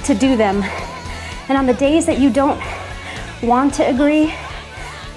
to 0.04 0.14
do 0.14 0.38
them. 0.38 0.62
And 1.50 1.58
on 1.58 1.66
the 1.66 1.74
days 1.74 2.06
that 2.06 2.20
you 2.20 2.30
don't 2.30 2.62
want 3.42 3.74
to 3.76 3.90
agree 3.90 4.32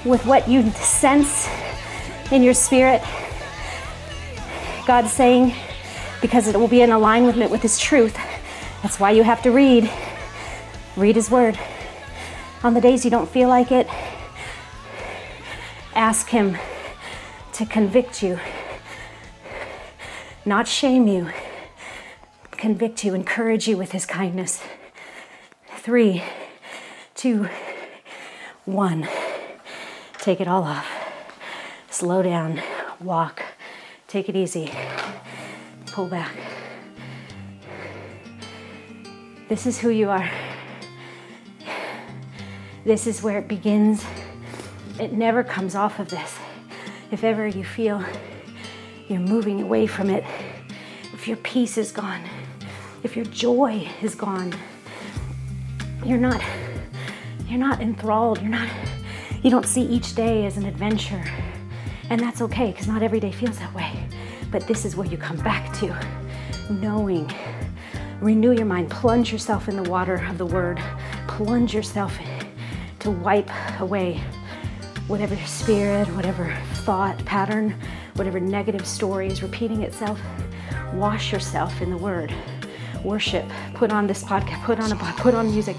with 0.06 0.24
what 0.24 0.48
you 0.48 0.70
sense 0.70 1.46
in 2.32 2.42
your 2.42 2.54
spirit, 2.54 3.02
God's 4.86 5.12
saying, 5.12 5.54
because 6.22 6.48
it 6.48 6.56
will 6.56 6.66
be 6.66 6.80
in 6.80 6.90
alignment 6.90 7.50
with 7.50 7.60
His 7.60 7.78
truth. 7.78 8.16
That's 8.82 8.98
why 8.98 9.10
you 9.10 9.22
have 9.22 9.42
to 9.42 9.50
read. 9.50 9.90
Read 10.96 11.14
His 11.14 11.30
Word. 11.30 11.58
On 12.62 12.72
the 12.72 12.80
days 12.80 13.04
you 13.04 13.10
don't 13.10 13.28
feel 13.28 13.50
like 13.50 13.70
it, 13.70 13.86
ask 15.94 16.26
Him 16.30 16.56
to 17.52 17.66
convict 17.66 18.22
you, 18.22 18.40
not 20.46 20.68
shame 20.68 21.06
you, 21.08 21.30
convict 22.50 23.04
you, 23.04 23.14
encourage 23.14 23.66
you 23.66 23.76
with 23.76 23.92
His 23.92 24.06
kindness. 24.06 24.62
Three, 25.76 26.22
two, 27.14 27.48
one. 28.64 29.08
Take 30.18 30.40
it 30.40 30.48
all 30.48 30.64
off. 30.64 30.86
Slow 31.90 32.22
down, 32.22 32.60
walk, 33.00 33.42
take 34.08 34.28
it 34.28 34.36
easy, 34.36 34.72
pull 35.86 36.08
back. 36.08 36.34
This 39.48 39.66
is 39.66 39.78
who 39.78 39.90
you 39.90 40.08
are. 40.08 40.30
This 42.84 43.06
is 43.06 43.22
where 43.22 43.38
it 43.38 43.48
begins. 43.48 44.04
It 44.98 45.12
never 45.12 45.44
comes 45.44 45.74
off 45.74 45.98
of 45.98 46.08
this. 46.08 46.38
If 47.10 47.24
ever 47.24 47.46
you 47.46 47.64
feel 47.64 48.02
you're 49.08 49.20
moving 49.20 49.60
away 49.60 49.86
from 49.86 50.10
it, 50.10 50.24
if 51.12 51.28
your 51.28 51.36
peace 51.38 51.76
is 51.76 51.92
gone, 51.92 52.22
if 53.02 53.16
your 53.16 53.24
joy 53.26 53.88
is 54.02 54.14
gone, 54.14 54.54
you're 56.04 56.18
not 56.18 56.42
you're 57.46 57.58
not 57.58 57.80
enthralled. 57.80 58.40
You're 58.40 58.50
not 58.50 58.68
you 59.42 59.50
don't 59.50 59.66
see 59.66 59.82
each 59.82 60.14
day 60.14 60.46
as 60.46 60.56
an 60.56 60.64
adventure. 60.64 61.24
And 62.10 62.20
that's 62.20 62.40
okay 62.42 62.72
cuz 62.72 62.86
not 62.86 63.02
every 63.02 63.20
day 63.20 63.32
feels 63.32 63.58
that 63.58 63.74
way. 63.74 63.90
But 64.50 64.66
this 64.66 64.84
is 64.84 64.96
where 64.96 65.06
you 65.06 65.16
come 65.16 65.36
back 65.38 65.72
to 65.78 65.94
knowing 66.70 67.30
renew 68.20 68.52
your 68.52 68.66
mind, 68.66 68.90
plunge 68.90 69.32
yourself 69.32 69.68
in 69.68 69.76
the 69.76 69.90
water 69.90 70.14
of 70.28 70.38
the 70.38 70.46
word, 70.46 70.82
plunge 71.26 71.74
yourself 71.74 72.16
to 73.00 73.10
wipe 73.10 73.50
away 73.80 74.22
whatever 75.08 75.36
spirit, 75.44 76.08
whatever 76.14 76.56
thought 76.84 77.22
pattern, 77.26 77.74
whatever 78.14 78.40
negative 78.40 78.86
story 78.86 79.26
is 79.26 79.42
repeating 79.42 79.82
itself. 79.82 80.20
Wash 80.94 81.32
yourself 81.32 81.80
in 81.80 81.90
the 81.90 81.96
word. 81.96 82.32
Worship. 83.02 83.44
Put 83.74 83.92
on 83.92 84.06
this 84.06 84.22
podcast, 84.24 84.62
put 84.64 84.80
on 84.80 84.92
a 84.92 84.96
put 84.96 85.34
on 85.34 85.50
music. 85.50 85.76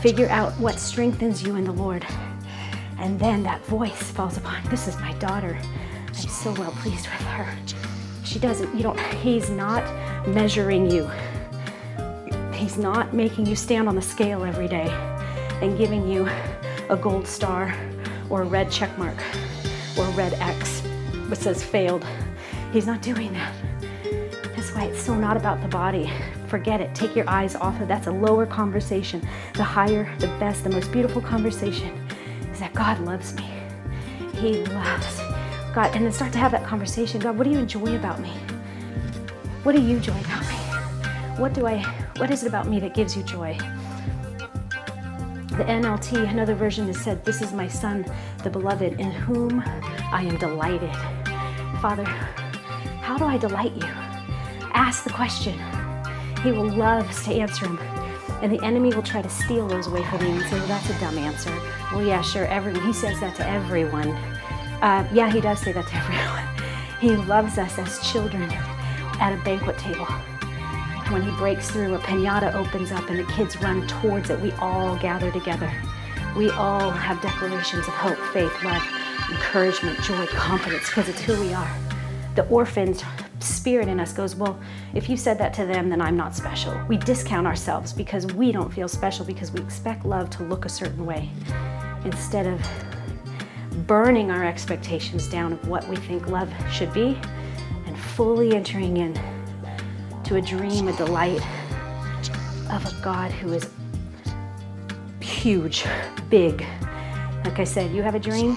Figure 0.00 0.28
out 0.28 0.52
what 0.60 0.78
strengthens 0.78 1.42
you 1.42 1.56
in 1.56 1.64
the 1.64 1.72
Lord. 1.72 2.06
And 2.98 3.18
then 3.18 3.42
that 3.44 3.64
voice 3.66 4.10
falls 4.10 4.36
upon. 4.36 4.62
This 4.70 4.88
is 4.88 4.96
my 4.96 5.12
daughter. 5.14 5.58
I'm 6.08 6.14
so 6.14 6.52
well 6.52 6.72
pleased 6.72 7.06
with 7.06 7.26
her. 7.28 7.54
She 8.24 8.38
doesn't, 8.38 8.74
you 8.74 8.82
don't, 8.82 8.98
he's 9.16 9.50
not 9.50 9.84
measuring 10.26 10.90
you. 10.90 11.08
He's 12.52 12.76
not 12.76 13.14
making 13.14 13.46
you 13.46 13.54
stand 13.54 13.88
on 13.88 13.94
the 13.94 14.02
scale 14.02 14.44
every 14.44 14.66
day 14.66 14.88
and 15.60 15.78
giving 15.78 16.08
you 16.08 16.28
a 16.90 16.96
gold 16.96 17.26
star 17.26 17.74
or 18.28 18.42
a 18.42 18.44
red 18.44 18.70
check 18.70 18.96
mark 18.98 19.16
or 19.96 20.04
a 20.04 20.10
red 20.10 20.34
X 20.34 20.75
that 21.28 21.36
says 21.36 21.62
failed. 21.62 22.04
He's 22.72 22.86
not 22.86 23.02
doing 23.02 23.32
that. 23.32 23.54
That's 24.54 24.72
why 24.72 24.84
it's 24.84 25.02
so 25.02 25.14
not 25.14 25.36
about 25.36 25.60
the 25.60 25.68
body. 25.68 26.10
Forget 26.48 26.80
it. 26.80 26.94
Take 26.94 27.14
your 27.14 27.28
eyes 27.28 27.54
off 27.54 27.80
of 27.80 27.88
that's 27.88 28.06
a 28.06 28.12
lower 28.12 28.46
conversation. 28.46 29.26
The 29.54 29.64
higher, 29.64 30.14
the 30.18 30.28
best, 30.38 30.64
the 30.64 30.70
most 30.70 30.90
beautiful 30.92 31.20
conversation 31.20 31.90
is 32.52 32.60
that 32.60 32.72
God 32.74 32.98
loves 33.00 33.34
me. 33.36 33.48
He 34.34 34.64
loves 34.64 35.20
God. 35.74 35.94
And 35.94 36.04
then 36.04 36.12
start 36.12 36.32
to 36.32 36.38
have 36.38 36.52
that 36.52 36.64
conversation. 36.64 37.20
God, 37.20 37.36
what 37.36 37.44
do 37.44 37.50
you 37.50 37.58
enjoy 37.58 37.96
about 37.96 38.20
me? 38.20 38.32
What 39.62 39.74
do 39.74 39.82
you 39.82 39.96
enjoy 39.96 40.18
about 40.20 40.42
me? 40.42 40.56
What 41.40 41.52
do 41.52 41.66
I 41.66 41.82
what 42.18 42.30
is 42.30 42.42
it 42.42 42.48
about 42.48 42.66
me 42.66 42.80
that 42.80 42.94
gives 42.94 43.14
you 43.14 43.22
joy? 43.22 43.58
The 45.56 45.64
NLT, 45.64 46.30
another 46.30 46.54
version, 46.54 46.86
has 46.86 46.98
said, 46.98 47.24
This 47.24 47.42
is 47.42 47.52
my 47.52 47.68
son, 47.68 48.04
the 48.42 48.50
beloved, 48.50 48.98
in 49.00 49.10
whom 49.10 49.62
I 50.12 50.22
am 50.22 50.38
delighted. 50.38 50.90
Father, 51.80 52.04
how 53.02 53.18
do 53.18 53.24
I 53.24 53.36
delight 53.36 53.72
you? 53.74 53.88
Ask 54.72 55.04
the 55.04 55.10
question. 55.10 55.58
He 56.42 56.50
will 56.50 56.68
love 56.68 57.10
to 57.24 57.34
answer 57.34 57.66
them. 57.66 57.78
And 58.42 58.52
the 58.52 58.62
enemy 58.64 58.94
will 58.94 59.02
try 59.02 59.22
to 59.22 59.28
steal 59.28 59.66
those 59.68 59.86
away 59.86 60.04
from 60.04 60.22
you 60.22 60.32
and 60.32 60.42
say, 60.42 60.58
well, 60.58 60.66
that's 60.68 60.88
a 60.90 60.98
dumb 61.00 61.18
answer. 61.18 61.50
Well, 61.92 62.04
yeah, 62.04 62.22
sure, 62.22 62.46
everyone. 62.46 62.84
He 62.84 62.92
says 62.92 63.20
that 63.20 63.34
to 63.36 63.48
everyone. 63.48 64.08
Uh, 64.82 65.08
yeah, 65.12 65.30
he 65.30 65.40
does 65.40 65.60
say 65.60 65.72
that 65.72 65.86
to 65.86 65.94
everyone. 66.02 66.44
He 67.00 67.16
loves 67.26 67.58
us 67.58 67.78
as 67.78 68.10
children 68.10 68.50
at 69.20 69.32
a 69.32 69.42
banquet 69.44 69.78
table. 69.78 70.06
When 71.12 71.22
he 71.22 71.30
breaks 71.32 71.70
through, 71.70 71.94
a 71.94 71.98
pinata 71.98 72.54
opens 72.54 72.90
up 72.90 73.08
and 73.10 73.18
the 73.18 73.32
kids 73.32 73.60
run 73.60 73.86
towards 73.86 74.30
it. 74.30 74.40
We 74.40 74.52
all 74.52 74.96
gather 74.96 75.30
together. 75.30 75.72
We 76.36 76.50
all 76.50 76.90
have 76.90 77.20
declarations 77.22 77.86
of 77.86 77.94
hope, 77.94 78.18
faith, 78.32 78.52
love, 78.64 78.82
encouragement, 79.30 80.00
joy, 80.02 80.26
confidence, 80.26 80.88
because 80.88 81.08
it's 81.08 81.20
who 81.20 81.38
we 81.40 81.52
are. 81.52 81.70
The 82.34 82.46
orphan's 82.48 83.02
spirit 83.40 83.88
in 83.88 84.00
us 84.00 84.12
goes, 84.12 84.34
Well, 84.34 84.58
if 84.94 85.08
you 85.08 85.16
said 85.16 85.38
that 85.38 85.54
to 85.54 85.66
them, 85.66 85.88
then 85.88 86.00
I'm 86.00 86.16
not 86.16 86.34
special. 86.34 86.78
We 86.88 86.96
discount 86.96 87.46
ourselves 87.46 87.92
because 87.92 88.26
we 88.26 88.52
don't 88.52 88.72
feel 88.72 88.88
special 88.88 89.24
because 89.24 89.50
we 89.50 89.60
expect 89.60 90.04
love 90.04 90.30
to 90.30 90.42
look 90.44 90.64
a 90.64 90.68
certain 90.68 91.06
way 91.06 91.30
instead 92.04 92.46
of 92.46 92.60
burning 93.86 94.30
our 94.30 94.44
expectations 94.44 95.28
down 95.28 95.52
of 95.52 95.68
what 95.68 95.86
we 95.88 95.96
think 95.96 96.28
love 96.28 96.52
should 96.70 96.92
be 96.92 97.18
and 97.86 97.98
fully 97.98 98.54
entering 98.54 98.96
in 98.96 99.14
to 100.24 100.36
a 100.36 100.40
dream, 100.40 100.88
a 100.88 100.96
delight 100.96 101.40
of 102.70 102.84
a 102.84 103.00
God 103.02 103.30
who 103.30 103.52
is 103.52 103.68
huge, 105.20 105.84
big. 106.28 106.66
Like 107.44 107.60
I 107.60 107.64
said, 107.64 107.92
you 107.92 108.02
have 108.02 108.14
a 108.14 108.18
dream, 108.18 108.56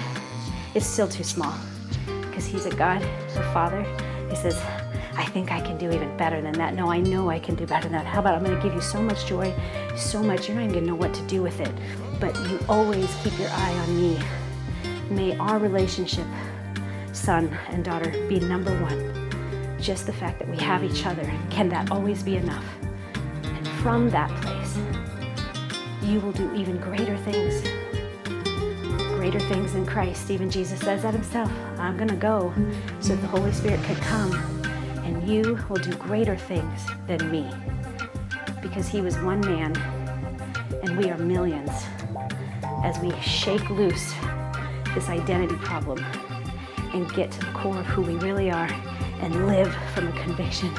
it's 0.76 0.86
still 0.86 1.08
too 1.08 1.24
small 1.24 1.54
because 2.22 2.46
He's 2.46 2.66
a 2.66 2.76
God, 2.76 3.02
a 3.02 3.54
Father. 3.54 3.84
He 4.30 4.36
says, 4.36 4.58
I 5.16 5.26
think 5.26 5.52
I 5.52 5.60
can 5.60 5.78
do 5.78 5.92
even 5.92 6.16
better 6.18 6.42
than 6.42 6.54
that. 6.54 6.76
No, 6.76 6.92
I 6.92 7.00
know 7.00 7.30
I 7.30 7.40
can 7.40 7.56
do 7.56 7.66
better 7.66 7.84
than 7.84 7.94
that. 7.94 8.06
How 8.06 8.20
about 8.20 8.36
I'm 8.36 8.44
going 8.44 8.56
to 8.56 8.64
give 8.64 8.74
you 8.74 8.82
so 8.82 9.02
much 9.02 9.26
joy, 9.26 9.54
so 9.96 10.24
much, 10.24 10.48
you're 10.48 10.56
not 10.56 10.64
even 10.64 10.74
going 10.74 10.86
to 10.86 10.92
know 10.92 10.96
what 10.96 11.14
to 11.14 11.22
do 11.24 11.42
with 11.42 11.60
it. 11.60 11.72
But 12.20 12.36
you 12.48 12.60
always 12.70 13.14
keep 13.24 13.38
your 13.40 13.50
eye 13.50 13.74
on 13.80 13.98
me. 13.98 14.20
May 15.10 15.38
our 15.38 15.58
relationship, 15.58 16.28
son 17.12 17.58
and 17.70 17.84
daughter, 17.84 18.12
be 18.28 18.40
number 18.40 18.72
one 18.82 19.30
just 19.82 20.06
the 20.06 20.14
fact 20.14 20.40
that 20.40 20.48
we 20.50 20.58
have 20.58 20.84
each 20.84 21.06
other, 21.06 21.24
can 21.50 21.70
that 21.70 21.92
always 21.92 22.22
be 22.22 22.36
enough? 22.36 22.66
And 23.44 23.68
from 23.82 24.10
that 24.10 24.30
place, 24.42 24.78
you 26.04 26.20
will 26.20 26.32
do 26.32 26.54
even 26.54 26.78
greater 26.78 27.18
things. 27.18 27.64
Greater 29.20 29.40
things 29.42 29.76
in 29.76 29.86
Christ. 29.86 30.32
Even 30.32 30.50
Jesus 30.50 30.80
says 30.80 31.04
that 31.04 31.14
himself. 31.14 31.52
I'm 31.78 31.98
going 31.98 32.08
to 32.08 32.16
go 32.16 32.54
so 33.02 33.18
that 33.18 33.22
the 33.22 33.28
Holy 33.28 33.52
Spirit 33.52 33.84
can 33.84 33.98
come 33.98 34.32
and 35.04 35.28
you 35.28 35.60
will 35.68 35.76
do 35.76 35.92
greater 35.98 36.38
things 36.38 36.88
than 37.06 37.30
me. 37.30 37.46
Because 38.62 38.88
he 38.88 39.02
was 39.02 39.18
one 39.18 39.42
man 39.42 39.76
and 40.84 40.98
we 40.98 41.10
are 41.10 41.18
millions. 41.18 41.70
As 42.86 42.98
we 43.00 43.12
shake 43.20 43.70
loose 43.70 44.14
this 44.96 45.10
identity 45.10 45.56
problem 45.56 46.02
and 46.94 47.14
get 47.14 47.30
to 47.32 47.40
the 47.42 47.52
core 47.52 47.78
of 47.78 47.86
who 47.88 48.04
we 48.04 48.16
really 48.26 48.50
are 48.50 48.70
and 49.20 49.48
live 49.48 49.76
from 49.94 50.08
a 50.08 50.14
conviction 50.24 50.74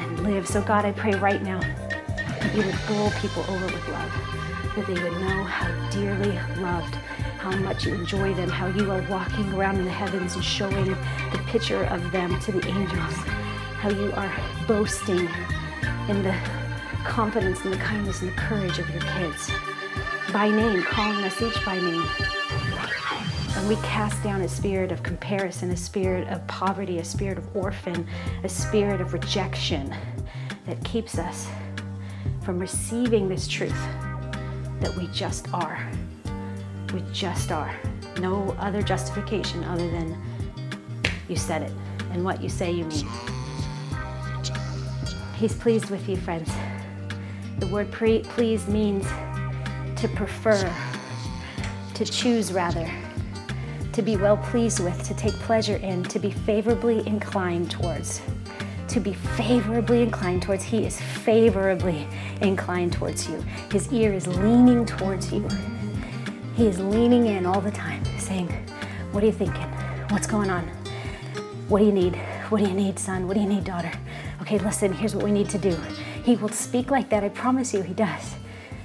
and 0.00 0.20
live. 0.22 0.46
So, 0.46 0.60
God, 0.60 0.84
I 0.84 0.92
pray 0.92 1.14
right 1.14 1.42
now 1.42 1.60
that 1.60 2.54
you 2.54 2.62
would 2.62 2.78
bowl 2.86 3.10
people 3.22 3.42
over 3.48 3.64
with 3.64 3.88
love, 3.88 4.12
that 4.76 4.86
they 4.86 5.02
would 5.02 5.18
know 5.22 5.44
how 5.44 5.88
dearly 5.88 6.38
loved, 6.60 6.98
how 7.40 7.56
much 7.56 7.86
you 7.86 7.94
enjoy 7.94 8.34
them, 8.34 8.50
how 8.50 8.66
you 8.66 8.90
are 8.90 9.00
walking 9.08 9.50
around 9.54 9.78
in 9.78 9.86
the 9.86 9.90
heavens 9.90 10.34
and 10.34 10.44
showing 10.44 10.84
the 10.84 11.40
picture 11.46 11.84
of 11.84 12.12
them 12.12 12.38
to 12.40 12.52
the 12.52 12.68
angels, 12.68 13.14
how 13.80 13.88
you 13.88 14.12
are 14.12 14.30
boasting 14.68 15.26
in 16.10 16.22
the 16.22 16.36
confidence 17.06 17.64
and 17.64 17.72
the 17.72 17.78
kindness 17.78 18.20
and 18.20 18.30
the 18.30 18.36
courage 18.36 18.78
of 18.78 18.90
your 18.90 19.00
kids 19.00 19.50
by 20.34 20.50
name, 20.50 20.82
calling 20.82 21.24
us 21.24 21.40
each 21.40 21.64
by 21.64 21.80
name. 21.80 22.06
And 23.56 23.66
we 23.66 23.76
cast 23.76 24.22
down 24.22 24.42
a 24.42 24.48
spirit 24.48 24.92
of 24.92 25.02
comparison, 25.02 25.70
a 25.70 25.76
spirit 25.78 26.28
of 26.28 26.46
poverty, 26.46 26.98
a 26.98 27.04
spirit 27.04 27.38
of 27.38 27.56
orphan, 27.56 28.06
a 28.44 28.50
spirit 28.50 29.00
of 29.00 29.14
rejection 29.14 29.94
that 30.66 30.84
keeps 30.84 31.18
us 31.18 31.48
from 32.42 32.58
receiving 32.58 33.28
this 33.28 33.48
truth 33.48 33.82
that 34.80 34.94
we 34.94 35.06
just 35.06 35.52
are. 35.54 35.90
We 36.92 37.02
just 37.12 37.52
are. 37.52 37.74
No 38.18 38.54
other 38.58 38.82
justification 38.82 39.64
other 39.64 39.88
than 39.90 40.20
you 41.28 41.36
said 41.36 41.62
it, 41.62 41.72
and 42.12 42.24
what 42.24 42.42
you 42.42 42.48
say 42.48 42.70
you 42.70 42.84
mean. 42.84 43.06
He's 45.36 45.54
pleased 45.54 45.90
with 45.90 46.08
you, 46.08 46.16
friends. 46.16 46.50
The 47.58 47.66
word 47.68 47.90
pre- 47.90 48.22
pleased 48.22 48.68
means 48.68 49.06
to 49.96 50.08
prefer, 50.08 50.74
to 51.94 52.04
choose 52.04 52.52
rather 52.52 52.90
to 53.92 54.02
be 54.02 54.16
well 54.16 54.36
pleased 54.36 54.80
with, 54.80 55.02
to 55.04 55.14
take 55.14 55.34
pleasure 55.34 55.76
in, 55.76 56.02
to 56.04 56.18
be 56.18 56.30
favorably 56.30 57.06
inclined 57.06 57.70
towards. 57.70 58.22
To 58.88 59.00
be 59.00 59.12
favorably 59.12 60.02
inclined 60.02 60.42
towards. 60.42 60.64
He 60.64 60.84
is 60.84 61.00
favorably 61.00 62.06
inclined 62.40 62.92
towards 62.92 63.28
you. 63.28 63.44
His 63.70 63.92
ear 63.92 64.12
is 64.12 64.26
leaning 64.26 64.86
towards 64.86 65.32
you. 65.32 65.46
He 66.60 66.66
is 66.66 66.78
leaning 66.78 67.24
in 67.24 67.46
all 67.46 67.62
the 67.62 67.70
time, 67.70 68.04
saying, 68.18 68.48
What 69.12 69.22
are 69.22 69.26
you 69.26 69.32
thinking? 69.32 69.64
What's 70.10 70.26
going 70.26 70.50
on? 70.50 70.64
What 71.70 71.78
do 71.78 71.86
you 71.86 71.90
need? 71.90 72.16
What 72.50 72.58
do 72.58 72.68
you 72.68 72.74
need, 72.74 72.98
son? 72.98 73.26
What 73.26 73.32
do 73.32 73.40
you 73.40 73.48
need, 73.48 73.64
daughter? 73.64 73.90
Okay, 74.42 74.58
listen, 74.58 74.92
here's 74.92 75.14
what 75.14 75.24
we 75.24 75.32
need 75.32 75.48
to 75.48 75.56
do. 75.56 75.74
He 76.22 76.36
will 76.36 76.50
speak 76.50 76.90
like 76.90 77.08
that. 77.08 77.24
I 77.24 77.30
promise 77.30 77.72
you, 77.72 77.80
he 77.80 77.94
does. 77.94 78.34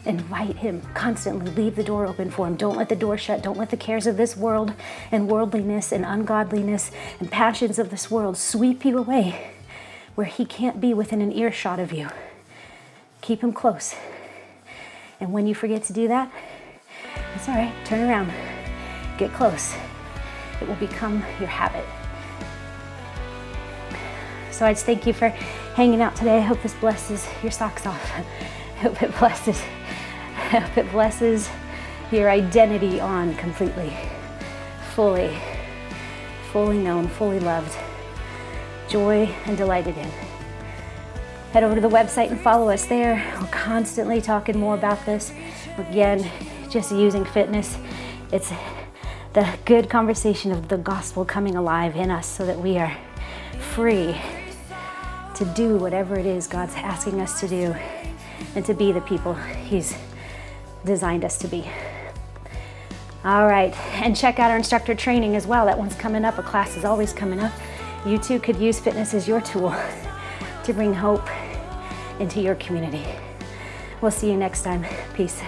Invite 0.05 0.55
him 0.55 0.84
constantly. 0.93 1.51
Leave 1.51 1.76
the 1.76 1.84
door 1.84 2.07
open 2.07 2.32
for 2.32 2.47
him. 2.47 2.55
Don't 2.55 2.78
let 2.78 2.88
the 2.88 2.95
door 2.95 3.17
shut. 3.17 3.43
Don't 3.43 3.57
let 3.57 3.71
the 3.71 3.76
cares 3.76 4.07
of 4.07 4.15
this 4.15 4.38
world 4.38 4.71
and 5.11 5.28
worldliness 5.28 5.91
and 5.91 6.05
ungodliness 6.05 6.91
and 7.19 7.30
passions 7.30 7.78
of 7.78 7.89
this 7.89 8.09
world 8.09 8.38
sweep 8.38 8.86
you 8.86 8.97
away 8.97 9.51
where 10.15 10.28
he 10.28 10.45
can't 10.45 10.80
be 10.80 10.93
within 10.93 11.19
an 11.19 11.34
earshot 11.34 11.82
of 11.82 11.91
you. 11.91 12.07
Keep 13.19 13.43
him 13.43 13.51
close. 13.51 13.95
And 15.19 15.34
when 15.34 15.45
you 15.45 15.53
forget 15.53 15.84
to 15.84 15.93
do 15.93 16.07
that, 16.07 16.32
it's 17.36 17.47
all 17.47 17.55
right. 17.55 17.74
Turn 17.86 18.09
around. 18.09 18.32
Get 19.18 19.34
close. 19.34 19.74
It 20.61 20.68
will 20.68 20.76
become 20.76 21.24
your 21.39 21.49
habit. 21.49 21.86
So 24.51 24.66
I 24.66 24.74
just 24.74 24.86
thank 24.86 25.05
you 25.05 25.13
for 25.13 25.30
hanging 25.76 26.01
out 26.01 26.16
today. 26.16 26.38
I 26.38 26.41
hope 26.41 26.61
this 26.61 26.74
blesses 26.76 27.28
your 27.43 27.51
socks 27.51 27.86
off. 27.86 28.11
I 28.76 28.80
hope 28.80 29.01
it 29.03 29.18
blesses 29.18 29.61
I 30.38 30.59
hope 30.59 30.78
it 30.78 30.91
blesses 30.91 31.49
your 32.11 32.30
identity 32.30 32.99
on 32.99 33.34
completely, 33.36 33.91
fully, 34.93 35.36
fully 36.51 36.78
known, 36.78 37.07
fully 37.07 37.39
loved, 37.39 37.76
joy 38.88 39.34
and 39.45 39.57
delighted 39.57 39.97
in. 39.97 40.09
Head 41.51 41.63
over 41.63 41.74
to 41.74 41.82
the 41.82 41.89
website 41.89 42.30
and 42.30 42.39
follow 42.39 42.70
us 42.70 42.86
there. 42.86 43.16
We're 43.39 43.47
constantly 43.47 44.22
talking 44.22 44.59
more 44.59 44.76
about 44.76 45.03
this. 45.05 45.34
Again, 45.78 46.30
just 46.70 46.91
using 46.91 47.26
fitness. 47.26 47.78
It's 48.32 48.51
the 49.34 49.47
good 49.66 49.89
conversation 49.89 50.51
of 50.51 50.68
the 50.68 50.78
gospel 50.78 51.26
coming 51.26 51.55
alive 51.55 51.95
in 51.95 52.09
us 52.09 52.28
so 52.28 52.45
that 52.45 52.59
we 52.59 52.78
are 52.78 52.95
free 53.74 54.16
to 55.36 55.45
do 55.53 55.78
whatever 55.78 56.18
it 56.18 56.26
is 56.26 56.47
God's 56.47 56.74
asking 56.76 57.20
us 57.20 57.39
to 57.41 57.47
do 57.47 57.76
and 58.55 58.66
to 58.66 58.74
be 58.74 58.91
the 58.91 59.01
people 59.01 59.34
He's 59.34 59.97
designed 60.86 61.26
us 61.26 61.38
to 61.39 61.47
be. 61.47 61.70
All 63.24 63.47
right, 63.47 63.76
and 63.95 64.16
check 64.16 64.39
out 64.39 64.51
our 64.51 64.57
instructor 64.57 64.93
training 64.93 65.36
as 65.36 65.47
well. 65.47 65.66
That 65.66 65.78
one's 65.78 65.95
coming 65.95 66.24
up. 66.24 66.38
A 66.38 66.43
class 66.43 66.78
is 66.78 66.86
always 66.86 67.11
coming 67.11 67.39
up. 67.39 67.51
You 68.05 68.20
too 68.20 68.39
could 68.39 68.57
use 68.57 68.80
fitness 68.80 69.13
as 69.13 69.28
your 69.28 69.41
tool 69.41 69.76
to 70.63 70.74
bring 70.74 70.93
hope 70.93 71.28
into 72.20 72.39
your 72.39 72.55
community. 72.55 73.03
We'll 73.99 74.11
see 74.11 74.30
you 74.30 74.38
next 74.38 74.61
time. 74.61 74.86
Peace. 75.16 75.41